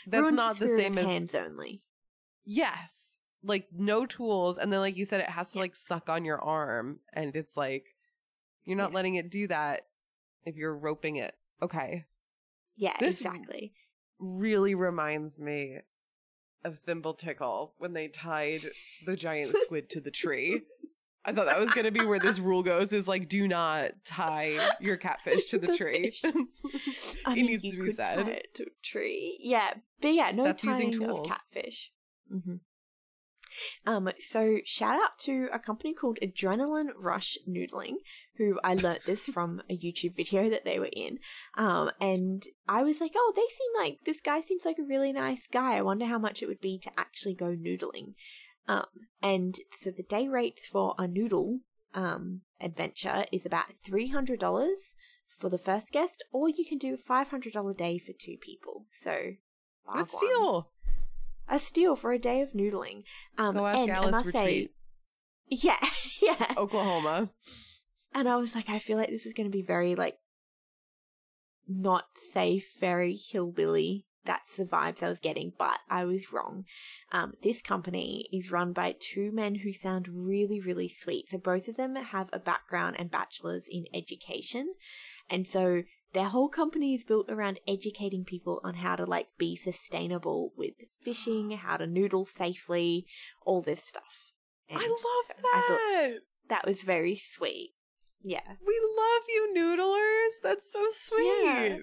[0.07, 1.83] That's Ruins not the spirit same as hands only.
[2.47, 3.17] Yes.
[3.43, 6.41] Like no tools and then like you said it has to like suck on your
[6.41, 7.85] arm and it's like
[8.65, 8.95] you're not Yeah.
[8.97, 9.83] letting it do that
[10.45, 11.35] if you're roping it.
[11.63, 12.05] Okay.
[12.77, 13.75] Yeah, This- exactly.
[14.19, 15.79] Really reminds me
[16.65, 18.61] of Thimble Tickle when they tied
[19.05, 20.63] the giant squid to the tree.
[21.25, 23.91] I thought that was going to be where this rule goes is like do not
[24.05, 26.17] tie your catfish to the, The tree.
[26.25, 28.43] It mean, needs to be said.
[28.55, 29.37] to a tree.
[29.41, 31.91] Yeah, but yeah, no That's using tying of catfish.
[32.31, 32.57] Hmm
[33.87, 37.97] Um, so shout out to a company called Adrenaline Rush Noodling,
[38.37, 41.19] who I learnt this from a YouTube video that they were in.
[41.57, 45.13] Um, and I was like, oh, they seem like this guy seems like a really
[45.13, 45.77] nice guy.
[45.77, 48.15] I wonder how much it would be to actually go noodling.
[48.69, 48.87] Um,
[49.23, 51.61] and so the day rates for a noodle
[51.95, 54.95] um adventure is about three hundred dollars
[55.39, 58.37] for the first guest, or you can do a five hundred dollar day for two
[58.41, 58.87] people.
[58.93, 59.35] So
[59.89, 60.73] a steal.
[61.49, 63.05] A steal for a day of noodling.
[63.39, 64.71] Um, Go ask and I Alice must Retreat,
[65.49, 65.89] say, yeah,
[66.23, 66.55] yeah.
[66.57, 67.31] Oklahoma.
[68.15, 70.19] And I was like, I feel like this is going to be very like
[71.69, 74.07] not safe, very hillbilly.
[74.25, 76.65] That's the vibes I was getting, but I was wrong.
[77.13, 81.29] Um, this company is run by two men who sound really, really sweet.
[81.29, 84.75] So both of them have a background and bachelors in education,
[85.31, 85.83] and so
[86.17, 90.73] their whole company is built around educating people on how to like be sustainable with
[91.03, 93.05] fishing, how to noodle safely,
[93.45, 94.33] all this stuff.
[94.71, 96.11] I And love I thought- that.
[96.49, 97.75] That was very sweet.
[98.23, 98.55] Yeah.
[98.67, 100.41] We love you, noodlers.
[100.43, 101.83] That's so sweet.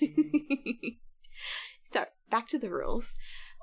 [1.92, 3.14] so, back to the rules.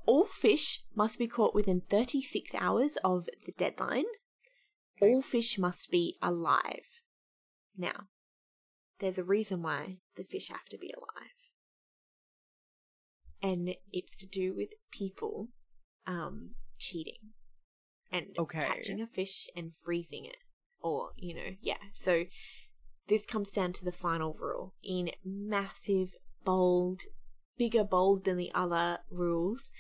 [0.06, 4.06] All fish must be caught within 36 hours of the deadline.
[5.02, 5.12] Okay.
[5.14, 7.02] All fish must be alive.
[7.76, 8.08] Now,
[9.00, 11.32] there's a reason why the fish have to be alive.
[13.42, 15.50] And it's to do with people
[16.08, 17.34] um, cheating
[18.12, 18.66] and Okay.
[18.66, 20.38] catching a fish and freezing it.
[20.80, 21.78] Or, you know, yeah.
[21.94, 22.26] So
[23.08, 27.02] this comes down to the final rule in massive, bold,
[27.58, 29.72] bigger bold than the other rules.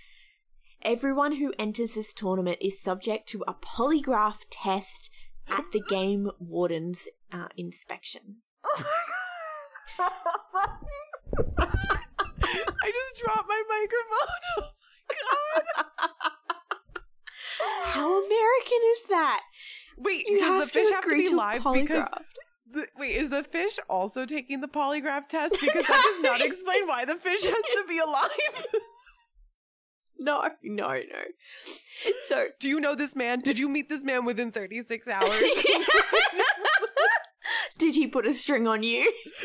[0.81, 5.09] Everyone who enters this tournament is subject to a polygraph test
[5.47, 8.37] at the game warden's uh, inspection.
[11.57, 14.71] I just dropped my microphone.
[15.17, 15.85] Oh my god.
[17.85, 19.41] How American is that?
[19.97, 22.07] Wait, You does the fish have to be to live because
[22.71, 25.55] the, wait, is the fish also taking the polygraph test?
[25.61, 28.29] Because that does not explain why the fish has to be alive.
[30.17, 31.23] No, no, no.
[32.29, 33.41] So Do you know this man?
[33.41, 35.43] Did you meet this man within 36 hours?
[37.85, 39.13] Did he put a string on you?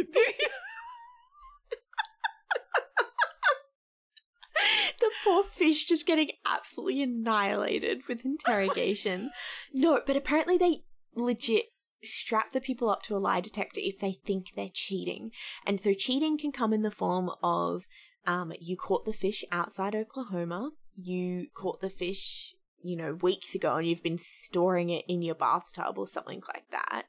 [4.98, 9.30] the poor fish just getting absolutely annihilated with interrogation.
[9.74, 10.84] no, but apparently they
[11.14, 11.66] legit
[12.02, 15.32] strap the people up to a lie detector if they think they're cheating.
[15.66, 17.84] And so cheating can come in the form of
[18.26, 23.76] um, you caught the fish outside Oklahoma, you caught the fish, you know, weeks ago
[23.76, 27.04] and you've been storing it in your bathtub or something like that.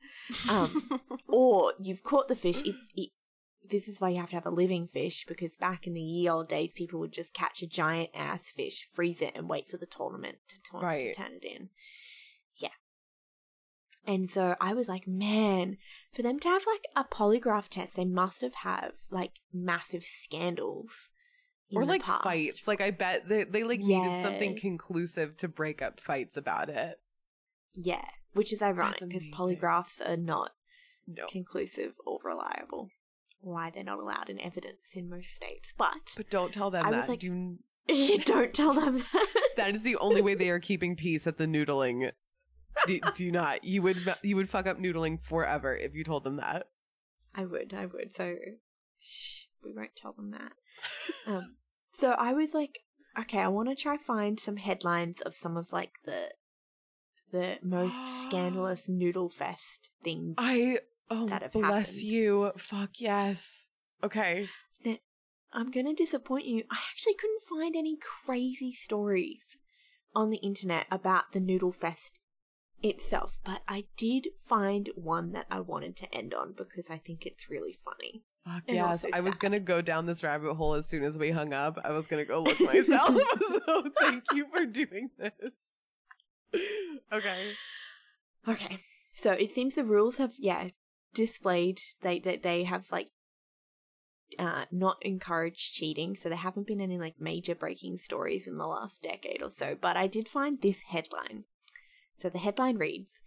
[0.49, 2.61] Um, or you've caught the fish.
[2.63, 3.09] It, it,
[3.69, 6.29] this is why you have to have a living fish because back in the ye
[6.29, 9.77] old days, people would just catch a giant ass fish, freeze it, and wait for
[9.77, 11.69] the tournament to, to, to turn it in.
[12.57, 12.69] Yeah.
[14.05, 15.77] And so I was like, man,
[16.13, 21.09] for them to have like a polygraph test, they must have had like massive scandals.
[21.73, 22.23] Or like past.
[22.23, 22.67] fights.
[22.67, 26.99] Like I bet they, they like needed something conclusive to break up fights about it.
[27.73, 30.51] Yeah, which is ironic because polygraphs are not
[31.07, 31.25] No.
[31.29, 32.89] conclusive or reliable.
[33.39, 36.91] Why they're not allowed in evidence in most states, but But don't tell them I
[36.91, 36.97] that.
[36.97, 37.57] was like- Do,
[37.89, 39.27] you don't tell them that.
[39.57, 42.11] that is the only way they are keeping peace at the noodling.
[42.87, 43.63] Do, do not.
[43.63, 46.67] You would you would fuck up noodling forever if you told them that.
[47.35, 48.13] I would, I would.
[48.15, 48.35] So,
[48.99, 50.51] shh, we won't tell them that.
[51.27, 51.55] Um,
[51.93, 52.79] so I was like,
[53.19, 56.31] okay, I want to try find some headlines of some of like the
[57.31, 60.35] the most scandalous noodle fest things.
[60.37, 60.79] I
[61.09, 62.01] oh That have bless happened.
[62.01, 62.51] you.
[62.57, 63.69] Fuck yes.
[64.03, 64.49] Okay.
[64.85, 64.97] Now,
[65.53, 66.63] I'm gonna disappoint you.
[66.71, 69.57] I actually couldn't find any crazy stories
[70.13, 72.19] on the internet about the Noodle Fest
[72.83, 77.25] itself, but I did find one that I wanted to end on because I think
[77.25, 78.23] it's really funny.
[78.45, 78.87] Fuck And yes.
[79.05, 81.77] also I was gonna go down this rabbit hole as soon as we hung up.
[81.83, 83.15] I was gonna go look myself.
[83.65, 86.61] so thank you for doing this.
[87.13, 87.53] Okay.
[88.47, 88.79] Okay,
[89.13, 90.69] so it seems the rules have yeah
[91.13, 93.09] displayed they they, they have like
[94.39, 98.65] uh not encouraged cheating, so there haven't been any like major breaking stories in the
[98.65, 99.77] last decade or so.
[99.79, 101.43] But I did find this headline.
[102.17, 103.19] So the headline reads: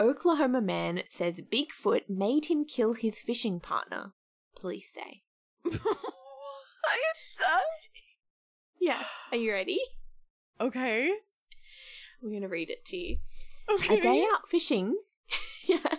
[0.00, 4.14] Oklahoma man says Bigfoot made him kill his fishing partner.
[4.62, 5.22] Police say.
[5.64, 5.82] what?
[8.80, 9.02] Yeah,
[9.32, 9.80] are you ready?
[10.60, 11.10] Okay.
[12.22, 13.18] I'm gonna read it to you.
[13.68, 13.98] Okay.
[13.98, 14.96] A day out fishing.
[15.68, 15.96] yeah.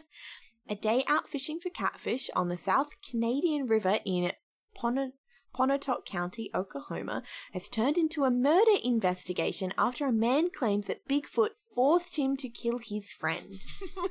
[0.69, 4.31] A day out fishing for catfish on the South Canadian River in
[4.73, 5.11] Pon-
[5.53, 11.49] Pontotoc County, Oklahoma, has turned into a murder investigation after a man claims that Bigfoot
[11.75, 13.59] forced him to kill his friend.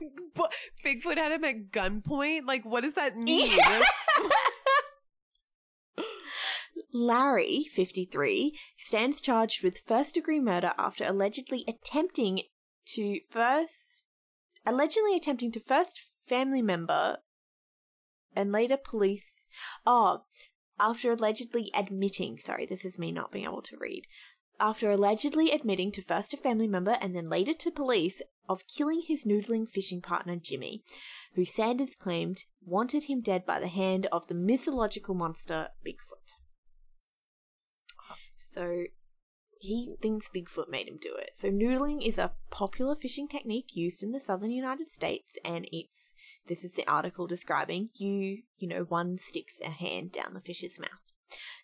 [0.85, 2.47] Bigfoot had him at gunpoint.
[2.47, 3.59] Like, what does that mean?
[6.93, 12.43] Larry, 53, stands charged with first degree murder after allegedly attempting
[12.87, 14.05] to first
[14.67, 17.19] allegedly attempting to first family member
[18.35, 19.45] and later police
[19.87, 20.23] oh
[20.79, 24.07] after allegedly admitting sorry this is me not being able to read
[24.61, 29.03] after allegedly admitting to first a family member and then later to police of killing
[29.07, 30.85] his noodling fishing partner Jimmy,
[31.35, 36.22] who Sanders claimed wanted him dead by the hand of the mythological monster Bigfoot.
[38.55, 38.85] So
[39.59, 41.33] he thinks Bigfoot made him do it.
[41.37, 46.13] So noodling is a popular fishing technique used in the southern United States and it's
[46.49, 50.79] this is the article describing you, you know, one sticks a hand down the fish's
[50.79, 51.01] mouth.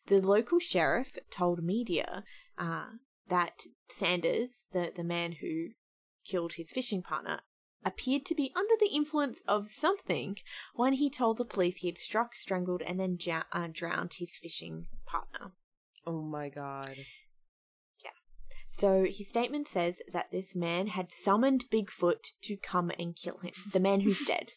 [0.07, 2.25] The local sheriff told media
[2.57, 2.87] uh,
[3.29, 5.71] that Sanders, the, the man who
[6.25, 7.41] killed his fishing partner,
[7.85, 10.37] appeared to be under the influence of something
[10.75, 14.31] when he told the police he had struck, strangled, and then ja- uh, drowned his
[14.31, 15.53] fishing partner.
[16.09, 16.97] Oh my god.
[18.03, 18.11] Yeah.
[18.71, 23.53] So his statement says that this man had summoned Bigfoot to come and kill him,
[23.75, 24.53] the man who's dead.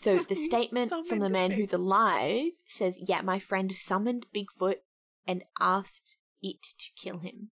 [0.00, 4.76] So the statement from the man who's alive says, Yeah, my friend summoned Bigfoot
[5.26, 7.50] and asked it to kill him.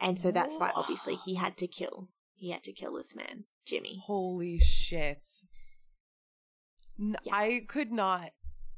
[0.00, 2.08] And so that's why obviously he had to kill.
[2.34, 4.02] He had to kill this man, Jimmy.
[4.04, 5.24] Holy shit.
[6.98, 7.34] N- Yeah.
[7.34, 8.30] I could not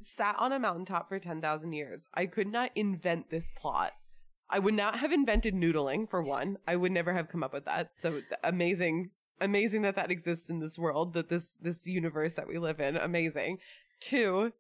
[0.03, 2.09] sat on a mountaintop for 10,000 years.
[2.15, 3.93] I could not invent this plot.
[4.49, 6.59] I would not have invented noodling for one.
[6.67, 7.91] I would never have come up with that.
[7.97, 12.59] So amazing amazing that that exists in this world, that this this universe that we
[12.59, 13.59] live in, amazing.
[14.01, 14.53] Two,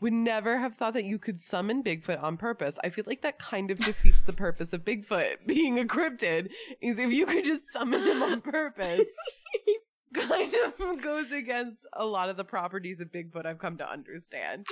[0.00, 2.78] would never have thought that you could summon Bigfoot on purpose.
[2.84, 6.50] I feel like that kind of defeats the purpose of Bigfoot being a cryptid.
[6.80, 9.08] Is if you could just summon him on purpose,
[10.18, 14.66] kind of goes against a lot of the properties of Bigfoot I've come to understand.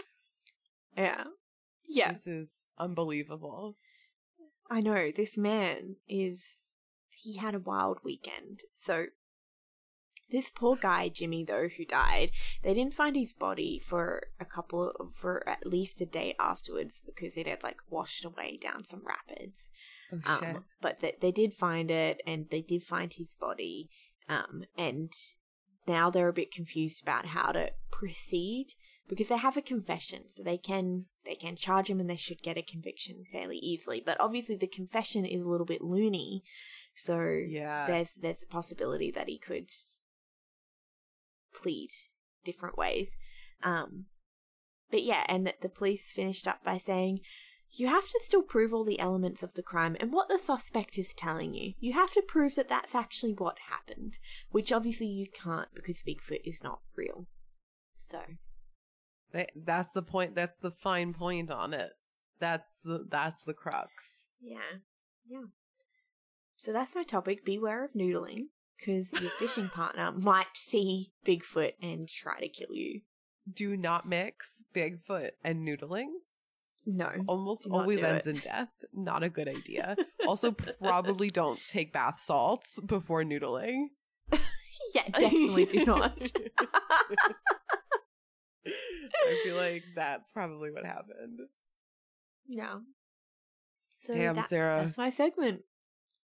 [0.96, 1.24] Yeah.
[1.88, 2.12] Yeah.
[2.12, 3.76] This is unbelievable.
[4.70, 5.10] I know.
[5.14, 6.42] This man is.
[7.10, 8.60] He had a wild weekend.
[8.76, 9.06] So,
[10.30, 12.30] this poor guy, Jimmy, though, who died,
[12.62, 15.14] they didn't find his body for a couple of.
[15.14, 19.70] for at least a day afterwards because it had, like, washed away down some rapids.
[20.12, 20.56] Oh shit.
[20.56, 23.90] Um, but they, they did find it and they did find his body.
[24.28, 25.12] Um, and
[25.86, 28.66] now they're a bit confused about how to proceed
[29.08, 32.42] because they have a confession, so they can they can charge him and they should
[32.42, 34.02] get a conviction fairly easily.
[34.04, 36.42] But obviously, the confession is a little bit loony,
[36.96, 37.86] so yeah.
[37.86, 39.70] there's there's a possibility that he could
[41.54, 41.90] plead
[42.44, 43.16] different ways.
[43.62, 44.06] Um,
[44.90, 47.20] but yeah, and that the police finished up by saying,
[47.72, 50.98] you have to still prove all the elements of the crime and what the suspect
[50.98, 51.74] is telling you.
[51.78, 54.18] You have to prove that that's actually what happened,
[54.50, 57.26] which obviously you can't because Bigfoot is not real.
[57.98, 58.20] So,
[59.54, 60.34] that's the point.
[60.34, 61.90] That's the fine point on it.
[62.38, 63.90] That's the that's the crux.
[64.40, 64.78] yeah.
[65.28, 65.46] Yeah.
[66.58, 67.44] So that's my topic.
[67.44, 68.46] Beware of noodling
[68.78, 73.00] because your fishing partner might see Bigfoot and try to kill you.
[73.52, 76.06] Do not mix Bigfoot and noodling.
[76.86, 77.10] No.
[77.26, 78.36] Almost always ends it.
[78.36, 78.68] in death.
[78.94, 79.96] Not a good idea.
[80.26, 83.86] also, probably don't take bath salts before noodling.
[84.94, 86.16] Yeah, definitely do not.
[88.66, 91.40] I feel like that's probably what happened.
[92.46, 92.76] Yeah.
[94.02, 94.84] So Damn, that's, Sarah.
[94.84, 95.62] that's my segment.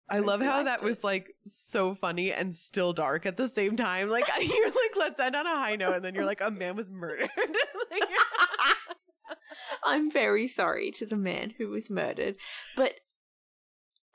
[0.08, 0.84] I Hope love how that it.
[0.84, 4.08] was like so funny and still dark at the same time.
[4.10, 6.76] Like you're like, let's end on a high note, and then you're like, a man
[6.76, 7.30] was murdered.
[7.90, 8.02] Like-
[9.84, 12.36] I'm very sorry to the man who was murdered,
[12.76, 12.94] but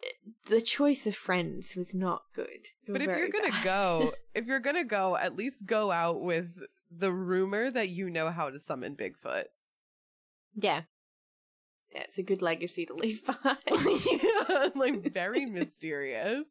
[0.03, 0.09] eh,
[0.47, 2.67] the choice of friends was not good.
[2.87, 3.63] But if you're gonna bad.
[3.63, 6.49] go, if you're gonna go, at least go out with
[6.89, 9.45] the rumor that you know how to summon Bigfoot.
[10.55, 10.83] yeah,
[11.93, 13.57] yeah, it's a good legacy to leave behind.
[13.67, 16.47] yeah, like very mysterious.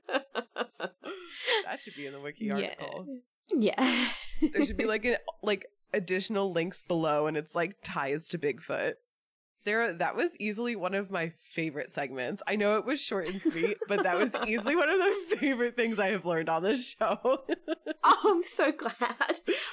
[1.64, 3.06] That should be in the wiki article.
[3.50, 4.08] Yeah.
[4.40, 8.94] There should be like an like additional links below, and it's like ties to Bigfoot.
[9.56, 12.42] Sarah, that was easily one of my favorite segments.
[12.46, 15.76] I know it was short and sweet, but that was easily one of the favorite
[15.76, 17.18] things I have learned on this show.
[18.06, 18.94] Oh, I'm so glad.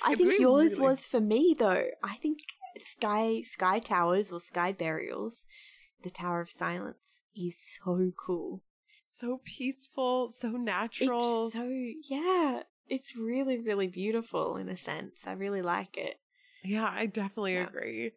[0.05, 1.88] I It's think yours really- was for me though.
[2.01, 2.39] I think
[2.80, 5.45] Sky Sky Towers or Sky Burials,
[6.03, 8.61] the Tower of Silence, is so cool.
[9.09, 11.47] so peaceful, so natural.
[11.47, 11.67] It's so
[12.07, 12.61] yeah,
[12.92, 15.26] it's really really beautiful in a sense.
[15.26, 16.20] I really like it.
[16.64, 17.68] yeah, I definitely Yeah.
[17.68, 18.12] agree.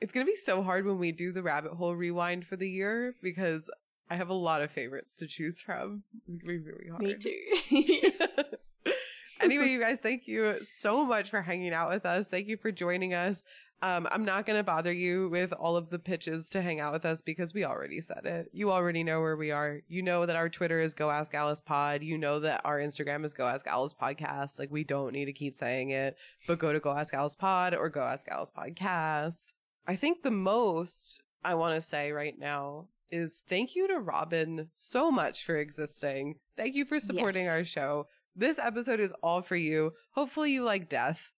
[0.00, 3.14] It's gonna be so hard when we do the rabbit hole rewind for the year
[3.22, 3.70] because
[4.10, 6.02] I have a lot of favorites to choose from.
[6.28, 7.02] It's gonna be really hard.
[7.02, 8.42] Me too.
[9.40, 12.28] anyway, you guys, thank you so much for hanging out with us.
[12.28, 13.44] Thank you for joining us.
[13.80, 16.92] Um, I'm not going to bother you with all of the pitches to hang out
[16.92, 18.48] with us because we already said it.
[18.52, 19.80] You already know where we are.
[19.86, 22.02] You know that our Twitter is Go Ask Alice Pod.
[22.02, 24.58] You know that our Instagram is Go Ask Alice Podcast.
[24.58, 26.16] Like, we don't need to keep saying it,
[26.48, 29.52] but go to Go Ask Alice Pod or Go Ask Alice Podcast.
[29.86, 34.68] I think the most I want to say right now is thank you to Robin
[34.74, 36.34] so much for existing.
[36.56, 37.52] Thank you for supporting Yes.
[37.52, 38.06] our show.
[38.34, 39.92] This episode is all for you.
[40.12, 41.32] Hopefully, you like death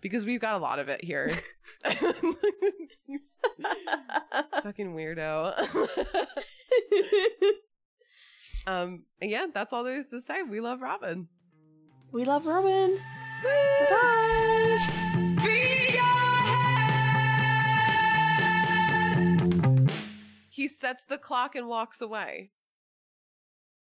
[0.00, 1.28] because we've got a lot of it here.
[4.62, 5.68] Fucking weirdo.
[8.66, 10.42] um, yeah, that's all there is to say.
[10.42, 11.28] We love Robin.
[12.12, 12.98] we love Robin.
[13.42, 14.60] Bye.
[20.48, 22.50] He sets the clock and walks away.